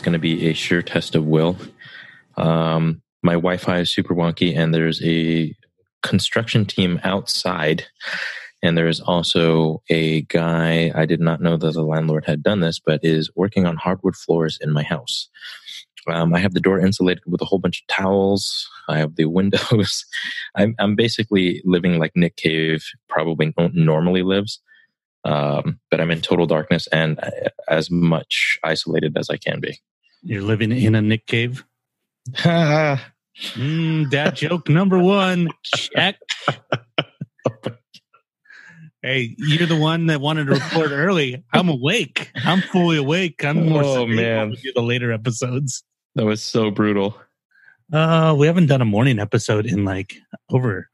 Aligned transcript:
Is 0.00 0.04
going 0.04 0.14
to 0.14 0.18
be 0.18 0.48
a 0.48 0.54
sure 0.54 0.80
test 0.80 1.14
of 1.14 1.26
will. 1.26 1.56
Um, 2.38 3.02
my 3.22 3.34
Wi-Fi 3.34 3.80
is 3.80 3.92
super 3.92 4.14
wonky, 4.14 4.56
and 4.56 4.74
there's 4.74 5.02
a 5.04 5.54
construction 6.02 6.64
team 6.64 6.98
outside, 7.04 7.84
and 8.62 8.78
there 8.78 8.88
is 8.88 9.00
also 9.00 9.82
a 9.90 10.22
guy. 10.22 10.90
I 10.94 11.04
did 11.04 11.20
not 11.20 11.42
know 11.42 11.58
that 11.58 11.74
the 11.74 11.82
landlord 11.82 12.24
had 12.24 12.42
done 12.42 12.60
this, 12.60 12.80
but 12.80 13.00
is 13.02 13.30
working 13.36 13.66
on 13.66 13.76
hardwood 13.76 14.16
floors 14.16 14.56
in 14.62 14.72
my 14.72 14.82
house. 14.82 15.28
Um, 16.08 16.32
I 16.32 16.38
have 16.38 16.54
the 16.54 16.60
door 16.60 16.80
insulated 16.80 17.24
with 17.26 17.42
a 17.42 17.44
whole 17.44 17.58
bunch 17.58 17.82
of 17.82 17.94
towels. 17.94 18.66
I 18.88 18.96
have 18.96 19.16
the 19.16 19.26
windows. 19.38 20.06
I'm, 20.54 20.74
I'm 20.78 20.96
basically 20.96 21.60
living 21.66 21.98
like 21.98 22.12
Nick 22.16 22.36
Cave 22.36 22.86
probably 23.06 23.52
no- 23.58 23.70
normally 23.74 24.22
lives 24.22 24.60
um, 25.24 25.78
but 25.90 26.00
I'm 26.00 26.10
in 26.10 26.20
total 26.20 26.46
darkness 26.46 26.86
and 26.88 27.18
uh, 27.22 27.50
as 27.68 27.90
much 27.90 28.58
isolated 28.64 29.16
as 29.16 29.28
I 29.30 29.36
can 29.36 29.60
be. 29.60 29.80
You're 30.22 30.42
living 30.42 30.72
in 30.72 30.94
a 30.94 31.02
Nick 31.02 31.26
cave. 31.26 31.64
Mm, 33.54 34.10
dad 34.10 34.36
joke 34.36 34.68
number 34.68 34.98
one. 34.98 35.48
Check. 35.64 36.16
hey, 39.02 39.34
you're 39.38 39.66
the 39.66 39.76
one 39.78 40.06
that 40.06 40.20
wanted 40.20 40.46
to 40.46 40.52
record 40.54 40.92
early. 40.92 41.42
I'm 41.52 41.68
awake. 41.70 42.30
I'm 42.44 42.60
fully 42.60 42.98
awake. 42.98 43.42
I'm 43.44 43.66
more 43.68 43.82
Oh, 43.82 44.06
man. 44.06 44.52
to 44.52 44.72
the 44.74 44.82
later 44.82 45.10
episodes. 45.12 45.82
that 46.16 46.24
was 46.26 46.42
so 46.42 46.70
brutal. 46.70 47.16
Uh, 47.92 48.34
we 48.38 48.46
haven't 48.46 48.66
done 48.66 48.82
a 48.82 48.86
morning 48.86 49.18
episode 49.18 49.64
in 49.66 49.84
like 49.84 50.14
over 50.50 50.88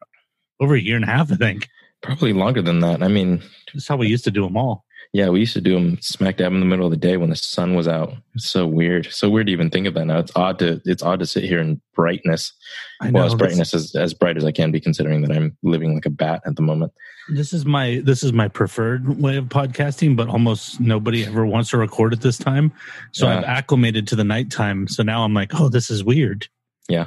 over 0.60 0.74
a 0.74 0.80
year 0.80 0.96
and 0.96 1.04
a 1.04 1.08
half, 1.08 1.30
I 1.32 1.36
think. 1.36 1.68
Probably 2.02 2.32
longer 2.32 2.62
than 2.62 2.80
that. 2.80 3.02
I 3.02 3.08
mean, 3.08 3.42
That's 3.74 3.88
how 3.88 3.96
we 3.96 4.06
used 4.08 4.24
to 4.24 4.30
do 4.30 4.42
them 4.44 4.56
all. 4.56 4.84
Yeah, 5.12 5.28
we 5.28 5.40
used 5.40 5.54
to 5.54 5.60
do 5.60 5.74
them 5.74 5.98
smack 6.00 6.36
dab 6.36 6.52
in 6.52 6.60
the 6.60 6.66
middle 6.66 6.84
of 6.84 6.90
the 6.90 6.96
day 6.96 7.16
when 7.16 7.30
the 7.30 7.36
sun 7.36 7.74
was 7.74 7.88
out. 7.88 8.14
It's 8.34 8.50
so 8.50 8.66
weird. 8.66 9.06
So 9.12 9.30
weird 9.30 9.46
to 9.46 9.52
even 9.52 9.70
think 9.70 9.86
of 9.86 9.94
that 9.94 10.04
now. 10.04 10.18
It's 10.18 10.32
odd 10.36 10.58
to 10.58 10.80
it's 10.84 11.02
odd 11.02 11.20
to 11.20 11.26
sit 11.26 11.44
here 11.44 11.60
in 11.60 11.80
brightness. 11.94 12.52
I 13.00 13.10
well, 13.10 13.24
as 13.24 13.34
brightness 13.34 13.72
as, 13.74 13.94
as 13.94 14.14
bright 14.14 14.36
as 14.36 14.44
I 14.44 14.52
can 14.52 14.70
be, 14.70 14.80
considering 14.80 15.22
that 15.22 15.34
I'm 15.34 15.56
living 15.62 15.94
like 15.94 16.06
a 16.06 16.10
bat 16.10 16.42
at 16.46 16.56
the 16.56 16.62
moment. 16.62 16.92
This 17.28 17.52
is 17.52 17.64
my 17.64 18.02
this 18.04 18.22
is 18.22 18.32
my 18.32 18.48
preferred 18.48 19.20
way 19.20 19.36
of 19.36 19.46
podcasting, 19.46 20.16
but 20.16 20.28
almost 20.28 20.80
nobody 20.80 21.24
ever 21.24 21.46
wants 21.46 21.70
to 21.70 21.78
record 21.78 22.12
at 22.12 22.20
this 22.20 22.38
time. 22.38 22.72
So 23.12 23.26
Yeah. 23.26 23.38
I've 23.38 23.44
acclimated 23.44 24.06
to 24.08 24.16
the 24.16 24.24
nighttime. 24.24 24.86
So 24.88 25.02
now 25.02 25.24
I'm 25.24 25.34
like, 25.34 25.52
oh, 25.54 25.68
this 25.68 25.90
is 25.90 26.04
weird. 26.04 26.46
Yeah. 26.88 27.06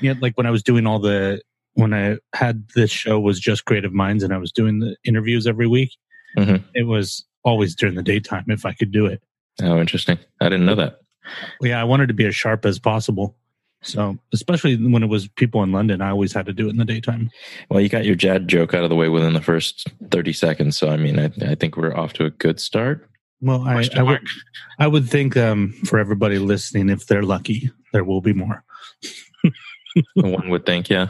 Yeah, 0.00 0.14
like 0.20 0.36
when 0.36 0.46
I 0.46 0.50
was 0.50 0.62
doing 0.62 0.86
all 0.86 0.98
the 0.98 1.40
when 1.74 1.94
I 1.94 2.18
had 2.34 2.68
this 2.74 2.90
show 2.90 3.18
was 3.20 3.40
just 3.40 3.64
Creative 3.64 3.92
Minds 3.92 4.22
and 4.22 4.32
I 4.32 4.38
was 4.38 4.52
doing 4.52 4.80
the 4.80 4.96
interviews 5.04 5.46
every 5.46 5.66
week. 5.66 5.90
Mhm. 6.36 6.62
It 6.74 6.84
was 6.84 7.24
always 7.44 7.74
during 7.74 7.94
the 7.94 8.02
daytime 8.02 8.44
if 8.48 8.66
I 8.66 8.72
could 8.72 8.90
do 8.90 9.06
it. 9.06 9.22
Oh, 9.62 9.80
interesting. 9.80 10.18
I 10.40 10.48
didn't 10.48 10.66
know 10.66 10.74
that. 10.74 11.00
Well, 11.60 11.70
yeah, 11.70 11.80
I 11.80 11.84
wanted 11.84 12.08
to 12.08 12.14
be 12.14 12.26
as 12.26 12.34
sharp 12.34 12.66
as 12.66 12.78
possible. 12.78 13.36
So 13.82 14.18
especially 14.32 14.76
when 14.76 15.02
it 15.02 15.08
was 15.08 15.28
people 15.28 15.62
in 15.62 15.72
London, 15.72 16.00
I 16.00 16.10
always 16.10 16.32
had 16.32 16.46
to 16.46 16.52
do 16.52 16.66
it 16.66 16.70
in 16.70 16.78
the 16.78 16.84
daytime. 16.84 17.30
Well, 17.70 17.80
you 17.80 17.88
got 17.88 18.06
your 18.06 18.14
Jad 18.14 18.48
joke 18.48 18.72
out 18.72 18.82
of 18.82 18.90
the 18.90 18.96
way 18.96 19.08
within 19.08 19.34
the 19.34 19.42
first 19.42 19.88
30 20.10 20.32
seconds. 20.32 20.78
So, 20.78 20.88
I 20.88 20.96
mean, 20.96 21.18
I, 21.18 21.30
I 21.42 21.54
think 21.54 21.76
we're 21.76 21.94
off 21.94 22.14
to 22.14 22.24
a 22.24 22.30
good 22.30 22.60
start. 22.60 23.08
Well, 23.40 23.62
I, 23.62 23.86
I 23.94 24.02
would 24.02 24.26
I 24.78 24.86
would 24.86 25.06
think 25.06 25.36
um, 25.36 25.72
for 25.84 25.98
everybody 25.98 26.38
listening, 26.38 26.88
if 26.88 27.06
they're 27.06 27.22
lucky, 27.22 27.70
there 27.92 28.04
will 28.04 28.22
be 28.22 28.32
more. 28.32 28.64
One 30.14 30.48
would 30.48 30.64
think, 30.64 30.88
yeah. 30.88 31.08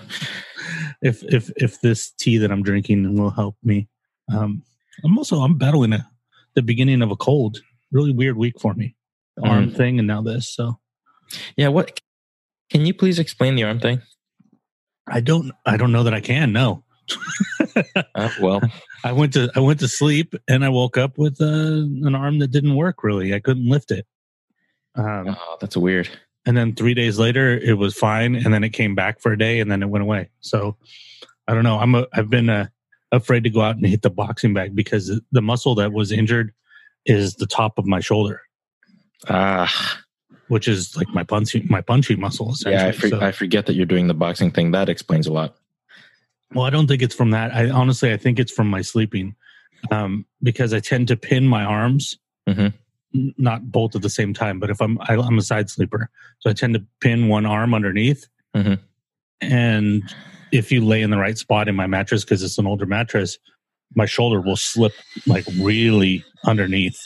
If 1.00 1.22
if 1.22 1.50
if 1.56 1.80
this 1.80 2.10
tea 2.10 2.38
that 2.38 2.50
I'm 2.50 2.64
drinking 2.64 3.16
will 3.16 3.30
help 3.30 3.56
me. 3.62 3.88
Um, 4.34 4.64
I'm 5.04 5.16
also 5.16 5.42
I'm 5.42 5.58
battling 5.58 5.92
a, 5.92 6.10
the 6.54 6.62
beginning 6.62 7.02
of 7.02 7.10
a 7.10 7.16
cold. 7.16 7.58
Really 7.92 8.12
weird 8.12 8.36
week 8.36 8.60
for 8.60 8.74
me. 8.74 8.94
The 9.36 9.46
arm 9.46 9.70
Mm. 9.70 9.76
thing 9.76 9.98
and 9.98 10.08
now 10.08 10.22
this. 10.22 10.48
So 10.54 10.78
Yeah, 11.56 11.68
what 11.68 12.00
can 12.70 12.86
you 12.86 12.94
please 12.94 13.18
explain 13.18 13.54
the 13.56 13.64
arm 13.64 13.80
thing? 13.80 14.02
I 15.06 15.20
don't 15.20 15.52
I 15.66 15.76
don't 15.76 15.92
know 15.92 16.02
that 16.04 16.14
I 16.14 16.20
can. 16.20 16.52
No. 16.52 16.84
Uh, 18.14 18.30
well, 18.40 18.60
I 19.04 19.12
went 19.12 19.32
to 19.34 19.50
I 19.54 19.60
went 19.60 19.80
to 19.80 19.88
sleep 19.88 20.34
and 20.48 20.64
I 20.64 20.68
woke 20.70 20.96
up 20.96 21.18
with 21.18 21.40
uh, 21.40 21.44
an 22.06 22.14
arm 22.14 22.38
that 22.38 22.48
didn't 22.50 22.76
work 22.76 23.02
really. 23.04 23.34
I 23.34 23.40
couldn't 23.40 23.68
lift 23.68 23.90
it. 23.90 24.06
Um, 24.96 25.36
oh, 25.38 25.56
that's 25.60 25.76
weird. 25.76 26.08
and 26.46 26.56
then 26.56 26.74
three 26.74 26.94
days 26.94 27.18
later 27.18 27.58
it 27.58 27.76
was 27.78 27.94
fine 27.96 28.36
and 28.36 28.52
then 28.54 28.62
it 28.62 28.70
came 28.70 28.94
back 28.94 29.20
for 29.20 29.32
a 29.32 29.38
day 29.38 29.58
and 29.60 29.70
then 29.70 29.82
it 29.82 29.88
went 29.88 30.02
away 30.04 30.28
so 30.40 30.76
i 31.48 31.54
don't 31.54 31.64
know 31.64 31.78
i'm 31.78 31.94
a, 31.96 32.06
i've 32.12 32.28
been 32.30 32.48
uh, 32.50 32.68
afraid 33.12 33.44
to 33.44 33.50
go 33.50 33.60
out 33.60 33.76
and 33.76 33.86
hit 33.86 34.02
the 34.02 34.10
boxing 34.10 34.52
bag 34.54 34.74
because 34.74 35.20
the 35.32 35.42
muscle 35.42 35.74
that 35.76 35.92
was 35.92 36.10
injured 36.12 36.52
is 37.06 37.34
the 37.34 37.46
top 37.46 37.78
of 37.78 37.86
my 37.86 38.00
shoulder 38.00 38.40
Ah, 39.28 40.00
which 40.48 40.68
is 40.68 40.96
like 40.96 41.08
my 41.14 41.22
punchy 41.24 41.64
my 41.70 41.80
punching 41.80 42.20
muscle 42.20 42.52
essentially 42.52 42.82
yeah, 42.82 42.88
I, 42.88 42.92
for, 42.92 43.08
So- 43.08 43.20
I 43.20 43.32
forget 43.32 43.66
that 43.66 43.74
you're 43.74 43.86
doing 43.86 44.06
the 44.08 44.14
boxing 44.14 44.50
thing. 44.50 44.72
That 44.72 44.88
explains 44.88 45.26
a 45.26 45.32
lot. 45.32 45.54
well 46.54 46.64
i 46.66 46.70
don't 46.70 46.86
think 46.86 47.02
it's 47.02 47.14
from 47.14 47.30
that 47.30 47.54
i 47.54 47.70
honestly 47.70 48.12
i 48.12 48.16
think 48.16 48.38
it's 48.38 48.52
from 48.52 48.68
my 48.68 48.82
sleeping 48.82 49.34
um, 49.90 50.24
because 50.42 50.72
i 50.74 50.80
tend 50.80 51.08
to 51.08 51.16
pin 51.16 51.46
my 51.46 51.64
arms 51.64 52.16
Mhm. 52.48 52.74
not 53.38 53.70
both 53.72 53.94
at 53.96 54.02
the 54.02 54.10
same 54.10 54.34
time 54.34 54.58
but 54.60 54.68
if 54.70 54.80
i'm 54.82 54.98
I, 55.02 55.14
i'm 55.16 55.38
a 55.38 55.42
side 55.42 55.70
sleeper 55.70 56.10
so 56.40 56.50
i 56.50 56.52
tend 56.52 56.74
to 56.74 56.84
pin 57.00 57.28
one 57.28 57.46
arm 57.46 57.72
underneath 57.74 58.26
Mhm. 58.56 58.78
and 59.40 60.02
if 60.54 60.70
you 60.72 60.84
lay 60.84 61.02
in 61.02 61.10
the 61.10 61.18
right 61.18 61.36
spot 61.36 61.68
in 61.68 61.74
my 61.74 61.86
mattress 61.86 62.24
because 62.24 62.42
it's 62.42 62.58
an 62.58 62.66
older 62.66 62.86
mattress 62.86 63.38
my 63.96 64.06
shoulder 64.06 64.40
will 64.40 64.56
slip 64.56 64.92
like 65.26 65.44
really 65.60 66.24
underneath. 66.44 66.98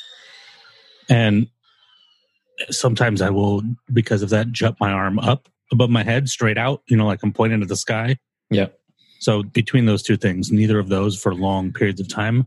And 1.11 1.49
sometimes 2.71 3.23
i 3.23 3.31
will 3.31 3.63
because 3.93 4.23
of 4.23 4.31
that 4.31 4.51
jump 4.53 4.77
my 4.81 4.91
arm 4.91 5.19
up 5.21 5.49
above 5.73 5.91
my 5.91 6.03
head 6.03 6.29
straight 6.29 6.59
out 6.59 6.83
you 6.89 6.97
know 6.97 7.07
like 7.07 7.21
i'm 7.23 7.33
pointing 7.33 7.63
at 7.63 7.69
the 7.69 7.77
sky. 7.77 8.17
Yeah. 8.51 8.67
so 9.21 9.43
between 9.45 9.87
those 9.87 10.03
two 10.03 10.17
things 10.17 10.51
neither 10.51 10.79
of 10.79 10.89
those 10.89 11.17
for 11.21 11.35
long 11.35 11.73
periods 11.73 12.01
of 12.01 12.09
time 12.09 12.47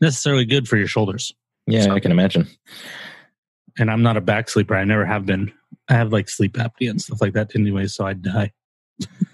necessarily 0.00 0.44
good 0.46 0.66
for 0.66 0.76
your 0.78 0.86
shoulders. 0.86 1.32
Yeah, 1.66 1.82
So- 1.82 1.92
I 1.92 2.00
can 2.00 2.10
imagine. 2.10 2.46
and 3.78 3.90
i'm 3.90 4.02
not 4.02 4.16
a 4.16 4.20
back 4.22 4.48
sleeper. 4.48 4.74
I 4.74 4.84
never 4.84 5.04
have 5.04 5.26
been. 5.26 5.52
I 5.88 5.94
have 5.94 6.10
like 6.12 6.28
sleep 6.30 6.54
apnea 6.54 6.90
and 6.90 7.00
stuff 7.02 7.20
like 7.20 7.34
that 7.34 7.54
anyway 7.54 7.86
so 7.86 8.06
i'd 8.06 8.22
die 8.22 8.52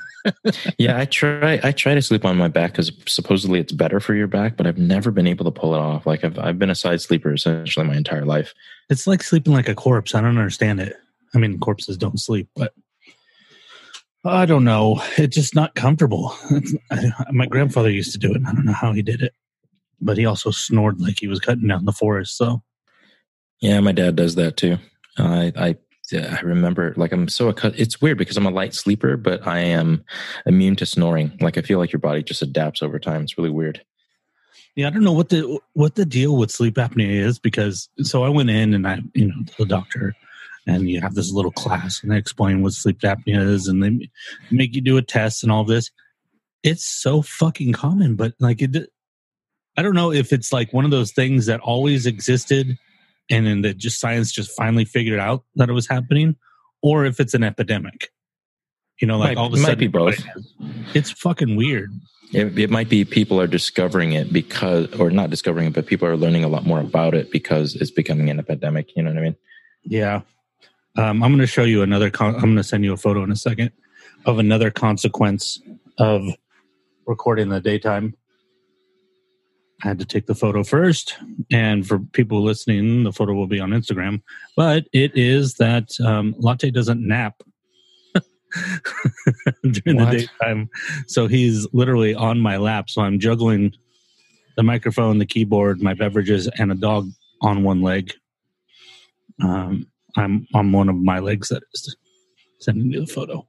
yeah, 0.79 0.99
I 0.99 1.05
try. 1.05 1.61
I 1.63 1.73
try 1.73 1.95
to 1.95 2.03
sleep 2.03 2.25
on 2.25 2.37
my 2.37 2.49
back 2.49 2.73
because 2.73 2.93
supposedly 3.07 3.61
it's 3.61 3.73
better 3.73 4.01
for 4.01 4.15
your 4.15 4.27
back, 4.27 4.57
but 4.57 4.67
I've 4.67 4.79
never 4.79 5.11
been 5.11 5.27
able 5.27 5.45
to 5.45 5.51
pull 5.51 5.75
it 5.75 5.79
off. 5.79 6.07
Like 6.07 6.25
I've 6.25 6.39
I've 6.39 6.59
been 6.59 6.71
a 6.71 6.75
side 6.75 7.01
sleeper 7.01 7.33
essentially 7.33 7.87
my 7.87 7.97
entire 7.97 8.25
life. 8.25 8.55
It's 8.89 9.07
like 9.07 9.23
sleeping 9.23 9.53
like 9.53 9.69
a 9.69 9.75
corpse. 9.75 10.15
I 10.15 10.21
don't 10.21 10.39
understand 10.39 10.81
it. 10.81 10.97
I 11.35 11.39
mean, 11.39 11.59
corpses 11.59 11.97
don't 11.97 12.21
sleep, 12.21 12.49
but 12.55 12.73
I 14.25 14.47
don't 14.47 14.65
know. 14.65 15.01
It's 15.17 15.37
just 15.37 15.55
not 15.55 15.75
comfortable. 15.75 16.35
I, 16.91 17.11
my 17.31 17.47
grandfather 17.47 17.91
used 17.91 18.13
to 18.13 18.19
do 18.19 18.33
it. 18.33 18.43
I 18.47 18.53
don't 18.53 18.65
know 18.65 18.73
how 18.73 18.93
he 18.93 19.03
did 19.03 19.23
it, 19.23 19.33
but 20.01 20.19
he 20.19 20.27
also 20.27 20.51
snored 20.51 21.01
like 21.01 21.21
he 21.21 21.29
was 21.29 21.41
cutting 21.41 21.69
down 21.69 21.85
the 21.85 21.93
forest. 21.93 22.37
So 22.37 22.63
Yeah, 23.61 23.81
my 23.81 23.93
dad 23.93 24.17
does 24.17 24.35
that 24.35 24.57
too. 24.57 24.79
I 25.19 25.53
I 25.57 25.67
yeah, 25.67 25.75
I 26.13 26.41
remember 26.41 26.95
like 26.97 27.13
I'm 27.13 27.29
so 27.29 27.53
accu- 27.53 27.75
it's 27.77 28.01
weird 28.01 28.19
because 28.19 28.37
I'm 28.37 28.47
a 28.47 28.51
light 28.51 28.75
sleeper, 28.75 29.17
but 29.17 29.47
I 29.47 29.59
am 29.59 30.05
immune 30.45 30.77
to 30.77 30.87
snoring. 30.87 31.37
Like 31.41 31.59
I 31.59 31.63
feel 31.63 31.79
like 31.79 31.93
your 31.93 32.01
body 32.01 32.23
just 32.23 32.43
adapts 32.43 32.83
over 32.83 32.99
time. 32.99 33.23
It's 33.23 33.37
really 33.37 33.51
weird. 33.51 33.83
Yeah, 34.77 34.89
I 34.89 34.91
don't 34.91 35.05
know 35.05 35.13
what 35.13 35.31
the 35.31 35.59
what 35.73 35.95
the 35.95 36.05
deal 36.05 36.37
with 36.37 36.51
sleep 36.51 36.75
apnea 36.75 37.11
is 37.11 37.39
because 37.39 37.89
so 38.03 38.25
I 38.25 38.29
went 38.29 38.51
in 38.51 38.75
and 38.75 38.87
I 38.87 39.01
you 39.15 39.27
know 39.27 39.35
the 39.59 39.65
doctor 39.65 40.15
and 40.67 40.89
you 40.89 41.01
have 41.01 41.15
this 41.15 41.33
little 41.33 41.53
class 41.53 42.03
and 42.03 42.13
they 42.13 42.19
explain 42.19 42.63
what 42.63 42.73
sleep 42.73 43.01
apnea 43.01 43.41
is 43.41 43.69
and 43.69 43.83
they 43.83 44.11
make 44.51 44.75
you 44.75 44.81
do 44.81 44.97
a 44.97 45.03
test 45.03 45.43
and 45.43 45.51
all 45.51 45.65
this. 45.65 45.91
It's 46.63 46.85
so 46.85 47.23
fucking 47.23 47.73
common, 47.73 48.17
but 48.17 48.35
like 48.41 48.61
it, 48.61 48.91
I 49.77 49.83
don't 49.83 49.95
know 49.95 50.13
if 50.13 50.33
it's 50.33 50.53
like 50.53 50.73
one 50.73 50.85
of 50.85 50.91
those 50.91 51.13
things 51.13 51.47
that 51.47 51.61
always 51.61 52.07
existed 52.07 52.77
and 53.31 53.47
then 53.47 53.63
that 53.63 53.77
just 53.77 54.01
science 54.01 54.33
just 54.33 54.51
finally 54.57 54.85
figured 54.85 55.19
out 55.21 55.45
that 55.57 55.69
it 55.69 55.73
was 55.73 55.87
happening, 55.89 56.37
or 56.83 57.05
if 57.05 57.21
it's 57.21 57.35
an 57.35 57.43
epidemic. 57.45 58.11
You 59.01 59.07
know, 59.07 59.19
like 59.19 59.31
Might- 59.31 59.37
all 59.39 59.47
of 59.49 59.53
a 59.53 59.57
might 59.57 59.63
sudden, 59.63 59.79
be 59.79 59.87
both. 59.89 60.25
It's 60.95 61.11
fucking 61.11 61.57
weird. 61.57 61.91
It, 62.33 62.59
it 62.59 62.71
might 62.71 62.89
be 62.89 63.05
people 63.05 63.41
are 63.41 63.47
discovering 63.47 64.13
it 64.13 64.33
because, 64.33 64.93
or 64.99 65.11
not 65.11 65.31
discovering 65.31 65.69
it, 65.69 65.75
but 65.75 65.87
people 65.87 66.09
are 66.09 66.17
learning 66.17 66.43
a 66.45 66.49
lot 66.49 66.65
more 66.67 66.81
about 66.81 67.15
it 67.15 67.31
because 67.31 67.75
it's 67.77 67.91
becoming 67.91 68.31
an 68.31 68.39
epidemic. 68.39 68.97
You 68.97 69.03
know 69.05 69.11
what 69.11 69.19
I 69.19 69.23
mean? 69.23 69.37
Yeah. 69.85 70.23
Um, 70.97 71.23
I'm 71.23 71.31
going 71.31 71.39
to 71.39 71.47
show 71.47 71.63
you 71.63 71.83
another. 71.83 72.11
Con- 72.11 72.35
I'm 72.35 72.41
going 72.41 72.57
to 72.57 72.65
send 72.65 72.85
you 72.85 72.93
a 72.93 72.97
photo 72.97 73.23
in 73.23 73.31
a 73.31 73.37
second 73.37 73.71
of 74.25 74.39
another 74.39 74.71
consequence 74.71 75.61
of 75.99 76.23
recording 77.07 77.45
in 77.45 77.49
the 77.51 77.61
daytime. 77.61 78.15
I 79.85 79.89
had 79.89 79.99
to 79.99 80.05
take 80.07 80.27
the 80.27 80.35
photo 80.35 80.65
first, 80.65 81.17
and 81.51 81.87
for 81.87 81.99
people 81.99 82.43
listening, 82.43 83.05
the 83.05 83.13
photo 83.13 83.35
will 83.35 83.47
be 83.47 83.61
on 83.61 83.71
Instagram. 83.71 84.23
But 84.57 84.87
it 84.93 85.13
is 85.15 85.55
that 85.55 85.91
um, 86.01 86.35
Latte 86.39 86.71
doesn't 86.71 87.07
nap 87.07 87.43
during 89.63 89.99
What? 89.99 90.11
the 90.11 90.19
daytime, 90.41 90.71
so 91.07 91.27
he's 91.27 91.67
literally 91.75 92.15
on 92.15 92.41
my 92.41 92.57
lap. 92.57 92.89
So 92.89 93.03
I'm 93.03 93.19
juggling 93.19 93.73
the 94.57 94.63
microphone, 94.63 95.19
the 95.19 95.27
keyboard, 95.27 95.83
my 95.83 95.93
beverages, 95.93 96.49
and 96.59 96.73
a 96.73 96.75
dog 96.75 97.11
on 97.43 97.63
one 97.63 97.83
leg. 97.83 98.15
Um, 99.43 99.87
I'm 100.17 100.47
on 100.55 100.73
one 100.73 100.89
of 100.89 100.97
my 100.97 101.19
legs 101.19 101.51
that 101.51 101.63
is 101.75 101.95
sending 102.61 102.91
you 102.91 103.01
the 103.05 103.13
photo. 103.13 103.47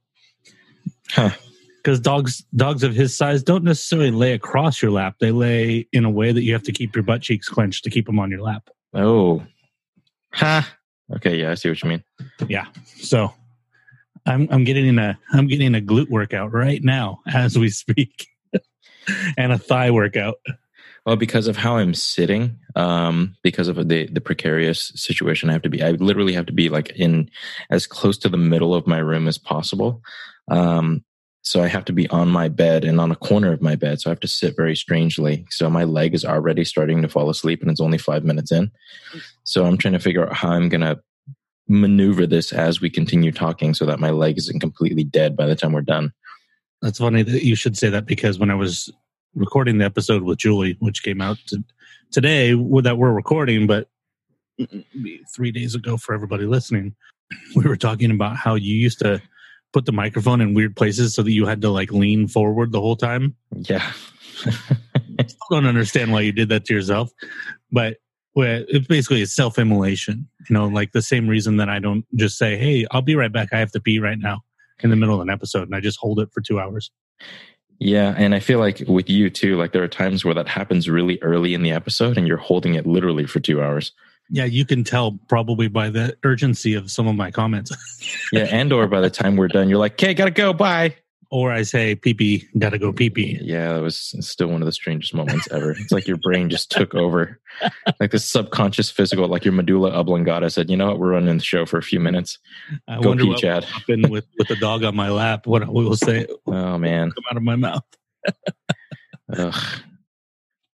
Huh. 1.10 1.30
Because 1.78 2.00
dogs 2.00 2.44
dogs 2.54 2.82
of 2.82 2.94
his 2.94 3.16
size 3.16 3.42
don't 3.42 3.64
necessarily 3.64 4.10
lay 4.10 4.32
across 4.32 4.82
your 4.82 4.90
lap. 4.90 5.16
They 5.20 5.30
lay 5.30 5.88
in 5.92 6.04
a 6.04 6.10
way 6.10 6.32
that 6.32 6.42
you 6.42 6.52
have 6.52 6.62
to 6.64 6.72
keep 6.72 6.94
your 6.94 7.04
butt 7.04 7.22
cheeks 7.22 7.48
clenched 7.48 7.84
to 7.84 7.90
keep 7.90 8.06
them 8.06 8.18
on 8.18 8.30
your 8.30 8.42
lap. 8.42 8.68
Oh, 8.94 9.42
ha. 10.32 10.68
Okay, 11.16 11.36
yeah, 11.40 11.52
I 11.52 11.54
see 11.54 11.68
what 11.68 11.82
you 11.82 11.88
mean. 11.88 12.04
Yeah. 12.48 12.66
So 12.96 13.32
I'm 14.26 14.48
I'm 14.50 14.64
getting 14.64 14.98
a 14.98 15.18
I'm 15.32 15.46
getting 15.46 15.74
a 15.74 15.80
glute 15.80 16.10
workout 16.10 16.52
right 16.52 16.82
now 16.82 17.20
as 17.26 17.58
we 17.58 17.70
speak. 17.70 18.26
and 19.36 19.52
a 19.52 19.58
thigh 19.58 19.90
workout. 19.90 20.36
Well, 21.06 21.16
because 21.16 21.46
of 21.46 21.56
how 21.56 21.78
I'm 21.78 21.94
sitting, 21.94 22.58
um, 22.76 23.34
because 23.42 23.68
of 23.68 23.88
the 23.88 24.08
the 24.08 24.20
precarious 24.20 24.92
situation, 24.94 25.48
I 25.48 25.54
have 25.54 25.62
to 25.62 25.70
be. 25.70 25.82
I 25.82 25.92
literally 25.92 26.34
have 26.34 26.46
to 26.46 26.52
be 26.52 26.68
like 26.68 26.90
in 26.90 27.30
as 27.70 27.86
close 27.86 28.18
to 28.18 28.28
the 28.28 28.36
middle 28.36 28.74
of 28.74 28.86
my 28.86 28.98
room 28.98 29.26
as 29.26 29.38
possible. 29.38 30.02
Um, 30.50 31.04
so 31.48 31.62
I 31.62 31.66
have 31.68 31.86
to 31.86 31.94
be 31.94 32.06
on 32.10 32.28
my 32.28 32.48
bed 32.48 32.84
and 32.84 33.00
on 33.00 33.10
a 33.10 33.16
corner 33.16 33.50
of 33.54 33.62
my 33.62 33.74
bed. 33.74 34.02
So 34.02 34.10
I 34.10 34.12
have 34.12 34.20
to 34.20 34.28
sit 34.28 34.54
very 34.54 34.76
strangely. 34.76 35.46
So 35.48 35.70
my 35.70 35.84
leg 35.84 36.12
is 36.12 36.22
already 36.22 36.62
starting 36.62 37.00
to 37.00 37.08
fall 37.08 37.30
asleep, 37.30 37.62
and 37.62 37.70
it's 37.70 37.80
only 37.80 37.96
five 37.96 38.22
minutes 38.22 38.52
in. 38.52 38.70
So 39.44 39.64
I'm 39.64 39.78
trying 39.78 39.94
to 39.94 39.98
figure 39.98 40.28
out 40.28 40.34
how 40.34 40.50
I'm 40.50 40.68
gonna 40.68 41.00
maneuver 41.66 42.26
this 42.26 42.52
as 42.52 42.82
we 42.82 42.90
continue 42.90 43.32
talking, 43.32 43.72
so 43.72 43.86
that 43.86 43.98
my 43.98 44.10
leg 44.10 44.36
isn't 44.36 44.60
completely 44.60 45.04
dead 45.04 45.38
by 45.38 45.46
the 45.46 45.56
time 45.56 45.72
we're 45.72 45.80
done. 45.80 46.12
That's 46.82 46.98
funny 46.98 47.22
that 47.22 47.42
you 47.42 47.56
should 47.56 47.78
say 47.78 47.88
that 47.88 48.04
because 48.04 48.38
when 48.38 48.50
I 48.50 48.54
was 48.54 48.92
recording 49.34 49.78
the 49.78 49.86
episode 49.86 50.24
with 50.24 50.36
Julie, 50.36 50.76
which 50.80 51.02
came 51.02 51.22
out 51.22 51.38
to, 51.46 51.64
today, 52.12 52.52
that 52.82 52.98
we're 52.98 53.12
recording, 53.12 53.66
but 53.66 53.88
three 55.34 55.50
days 55.50 55.74
ago 55.74 55.96
for 55.96 56.14
everybody 56.14 56.44
listening, 56.44 56.94
we 57.56 57.64
were 57.64 57.76
talking 57.76 58.10
about 58.10 58.36
how 58.36 58.54
you 58.54 58.74
used 58.74 58.98
to 58.98 59.22
put 59.72 59.86
the 59.86 59.92
microphone 59.92 60.40
in 60.40 60.54
weird 60.54 60.76
places 60.76 61.14
so 61.14 61.22
that 61.22 61.32
you 61.32 61.46
had 61.46 61.60
to 61.62 61.70
like 61.70 61.92
lean 61.92 62.28
forward 62.28 62.72
the 62.72 62.80
whole 62.80 62.96
time. 62.96 63.36
Yeah. 63.52 63.92
I 64.46 65.22
still 65.26 65.38
don't 65.50 65.66
understand 65.66 66.12
why 66.12 66.20
you 66.20 66.32
did 66.32 66.48
that 66.50 66.64
to 66.66 66.74
yourself, 66.74 67.10
but 67.70 67.98
it's 68.36 68.86
basically 68.86 69.22
a 69.22 69.26
self 69.26 69.58
immolation. 69.58 70.28
You 70.48 70.54
know, 70.54 70.66
like 70.66 70.92
the 70.92 71.02
same 71.02 71.28
reason 71.28 71.56
that 71.56 71.68
I 71.68 71.78
don't 71.78 72.04
just 72.14 72.38
say, 72.38 72.56
"Hey, 72.56 72.86
I'll 72.90 73.02
be 73.02 73.16
right 73.16 73.32
back. 73.32 73.48
I 73.52 73.58
have 73.58 73.72
to 73.72 73.80
pee 73.80 73.98
right 73.98 74.18
now." 74.18 74.42
In 74.80 74.90
the 74.90 74.96
middle 74.96 75.16
of 75.16 75.20
an 75.22 75.30
episode, 75.30 75.64
and 75.64 75.74
I 75.74 75.80
just 75.80 75.98
hold 75.98 76.20
it 76.20 76.28
for 76.32 76.40
two 76.40 76.60
hours. 76.60 76.92
Yeah, 77.80 78.14
and 78.16 78.34
I 78.34 78.40
feel 78.40 78.60
like 78.60 78.82
with 78.86 79.10
you 79.10 79.28
too, 79.30 79.56
like 79.56 79.72
there 79.72 79.82
are 79.82 79.88
times 79.88 80.24
where 80.24 80.34
that 80.34 80.48
happens 80.48 80.88
really 80.88 81.18
early 81.22 81.54
in 81.54 81.62
the 81.62 81.72
episode 81.72 82.16
and 82.16 82.26
you're 82.26 82.36
holding 82.36 82.74
it 82.74 82.86
literally 82.86 83.26
for 83.26 83.40
two 83.40 83.62
hours. 83.62 83.92
Yeah, 84.30 84.44
you 84.44 84.64
can 84.66 84.84
tell 84.84 85.18
probably 85.28 85.68
by 85.68 85.88
the 85.90 86.16
urgency 86.22 86.74
of 86.74 86.90
some 86.90 87.06
of 87.08 87.16
my 87.16 87.30
comments. 87.30 87.72
Yeah, 88.32 88.44
and 88.50 88.72
or 88.72 88.86
by 88.86 89.00
the 89.00 89.10
time 89.10 89.36
we're 89.36 89.48
done, 89.48 89.68
you're 89.68 89.78
like, 89.78 89.92
okay, 89.94 90.12
gotta 90.14 90.30
go, 90.30 90.52
bye. 90.52 90.94
or 91.30 91.50
I 91.50 91.62
say 91.62 91.94
pee 91.94 92.12
pee, 92.14 92.46
gotta 92.58 92.78
go 92.78 92.92
pee 92.92 93.08
pee. 93.10 93.38
Yeah, 93.42 93.72
that 93.74 93.80
was 93.82 94.14
still 94.20 94.48
one 94.48 94.60
of 94.62 94.66
the 94.66 94.72
strangest 94.72 95.14
moments 95.14 95.48
ever. 95.50 95.70
It's 95.72 95.90
like 95.92 96.06
your 96.06 96.18
brain 96.18 96.48
just 96.50 96.70
took 96.70 96.94
over. 96.94 97.40
Like 97.98 98.12
this 98.12 98.24
subconscious 98.24 98.88
physical, 98.90 99.26
like 99.26 99.44
your 99.44 99.52
medulla 99.52 99.90
oblongata 99.90 100.48
said, 100.50 100.70
you 100.70 100.76
know 100.76 100.86
what, 100.86 101.00
we're 101.00 101.10
running 101.12 101.38
the 101.38 101.42
show 101.42 101.66
for 101.66 101.76
a 101.78 101.82
few 101.82 101.98
minutes. 101.98 102.38
I 102.86 103.00
Go 103.00 103.08
wonder 103.08 103.24
pee, 103.24 103.30
what 103.30 103.40
Chad. 103.40 103.66
will 103.88 104.10
with, 104.10 104.26
with 104.38 104.46
the 104.46 104.54
dog 104.56 104.84
on 104.84 104.94
my 104.94 105.08
lap. 105.10 105.46
What 105.48 105.64
I 105.64 105.68
will 105.68 105.96
say 105.96 106.26
Oh 106.46 106.78
man. 106.78 107.10
come 107.10 107.24
out 107.30 107.36
of 107.36 107.42
my 107.42 107.56
mouth. 107.56 107.82
Ugh. 109.36 109.54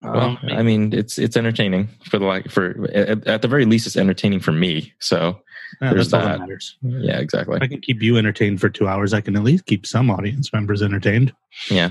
Well, 0.02 0.18
Um, 0.20 0.38
I 0.50 0.62
mean, 0.62 0.92
it's 0.94 1.18
it's 1.18 1.36
entertaining 1.36 1.88
for 2.04 2.18
the 2.18 2.24
like 2.24 2.50
for 2.50 2.88
at, 2.94 3.26
at 3.26 3.42
the 3.42 3.48
very 3.48 3.64
least, 3.66 3.86
it's 3.86 3.96
entertaining 3.96 4.40
for 4.40 4.52
me. 4.52 4.92
So 4.98 5.40
yeah, 5.82 5.92
there's 5.92 6.10
that 6.10 6.24
that. 6.24 6.40
matters. 6.40 6.76
yeah, 6.82 7.18
exactly. 7.18 7.56
If 7.56 7.62
I 7.62 7.66
can 7.66 7.80
keep 7.80 8.02
you 8.02 8.16
entertained 8.16 8.60
for 8.60 8.68
two 8.70 8.88
hours. 8.88 9.12
I 9.12 9.20
can 9.20 9.36
at 9.36 9.42
least 9.44 9.66
keep 9.66 9.86
some 9.86 10.10
audience 10.10 10.52
members 10.52 10.82
entertained. 10.82 11.32
Yeah. 11.70 11.90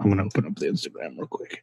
I'm 0.00 0.06
going 0.06 0.18
to 0.18 0.24
open 0.24 0.46
up 0.46 0.56
the 0.56 0.66
Instagram 0.66 1.16
real 1.16 1.26
quick. 1.26 1.62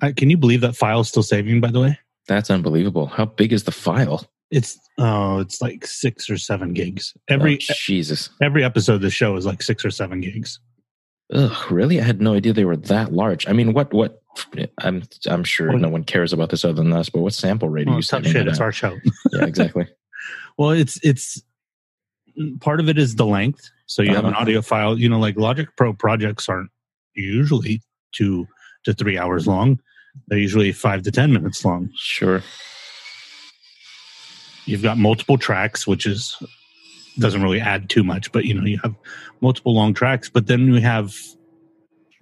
I, 0.00 0.12
can 0.12 0.30
you 0.30 0.36
believe 0.38 0.62
that 0.62 0.76
file's 0.76 1.08
still 1.08 1.22
saving? 1.22 1.60
By 1.60 1.70
the 1.70 1.80
way, 1.80 1.98
That's 2.28 2.50
unbelievable. 2.50 3.06
How 3.06 3.26
big 3.26 3.52
is 3.52 3.64
the 3.64 3.72
file? 3.72 4.26
it's 4.50 4.78
oh, 4.98 5.38
it's 5.38 5.60
like 5.62 5.86
six 5.86 6.28
or 6.28 6.36
seven 6.36 6.72
gigs. 6.74 7.14
Every 7.28 7.54
Oh, 7.54 7.74
Jesus. 7.84 8.30
every 8.42 8.64
episode 8.64 8.94
of 8.94 9.00
the 9.02 9.10
show 9.10 9.36
is 9.36 9.46
like 9.46 9.62
six 9.62 9.84
or 9.84 9.90
seven 9.90 10.20
gigs. 10.20 10.58
Ugh, 11.32 11.70
really? 11.70 12.00
I 12.00 12.04
had 12.04 12.20
no 12.20 12.34
idea 12.34 12.52
they 12.52 12.64
were 12.64 12.76
that 12.76 13.12
large. 13.12 13.46
I 13.48 13.52
mean, 13.52 13.72
what 13.74 13.92
what? 13.92 14.19
I'm 14.78 15.02
I'm 15.26 15.44
sure 15.44 15.68
Well- 15.70 15.78
no 15.78 15.88
one 15.88 16.04
cares 16.04 16.32
about 16.32 16.50
this 16.50 16.64
other 16.64 16.74
than 16.82 16.92
us. 16.92 17.08
But 17.10 17.20
what 17.20 17.34
sample 17.34 17.68
rate 17.68 17.86
are 17.86 17.90
Well, 17.90 17.98
you 17.98 18.02
tough 18.02 18.24
shit. 18.26 18.46
It's 18.48 18.60
our 18.60 18.72
show. 18.72 18.98
Yeah, 19.32 19.44
exactly. 19.44 19.86
Well, 20.58 20.70
it's 20.70 20.98
it's 21.02 21.42
part 22.60 22.80
of 22.80 22.88
it 22.88 22.98
is 22.98 23.16
the 23.16 23.24
length. 23.26 23.70
So 23.86 24.02
you 24.02 24.14
have 24.14 24.24
an 24.24 24.32
Uh-huh. 24.34 24.42
audio 24.42 24.62
file. 24.62 24.98
You 24.98 25.08
know, 25.08 25.18
like 25.18 25.36
Logic 25.36 25.68
Pro 25.76 25.92
projects 25.94 26.48
aren't 26.48 26.70
usually 27.14 27.80
two 28.12 28.46
to 28.84 28.92
three 28.92 29.16
hours 29.18 29.46
long. 29.46 29.80
They're 30.28 30.38
usually 30.38 30.72
five 30.72 31.02
to 31.04 31.10
ten 31.10 31.32
minutes 31.32 31.64
long. 31.64 31.90
Sure. 31.96 32.42
You've 34.66 34.82
got 34.82 34.98
multiple 34.98 35.38
tracks, 35.38 35.86
which 35.86 36.04
is 36.06 36.36
doesn't 37.18 37.42
really 37.42 37.60
add 37.60 37.88
too 37.88 38.04
much, 38.04 38.30
but 38.32 38.44
you 38.44 38.54
know 38.54 38.64
you 38.64 38.78
have 38.82 38.94
multiple 39.40 39.74
long 39.74 39.94
tracks. 39.94 40.28
But 40.28 40.46
then 40.46 40.70
we 40.70 40.80
have 40.82 41.16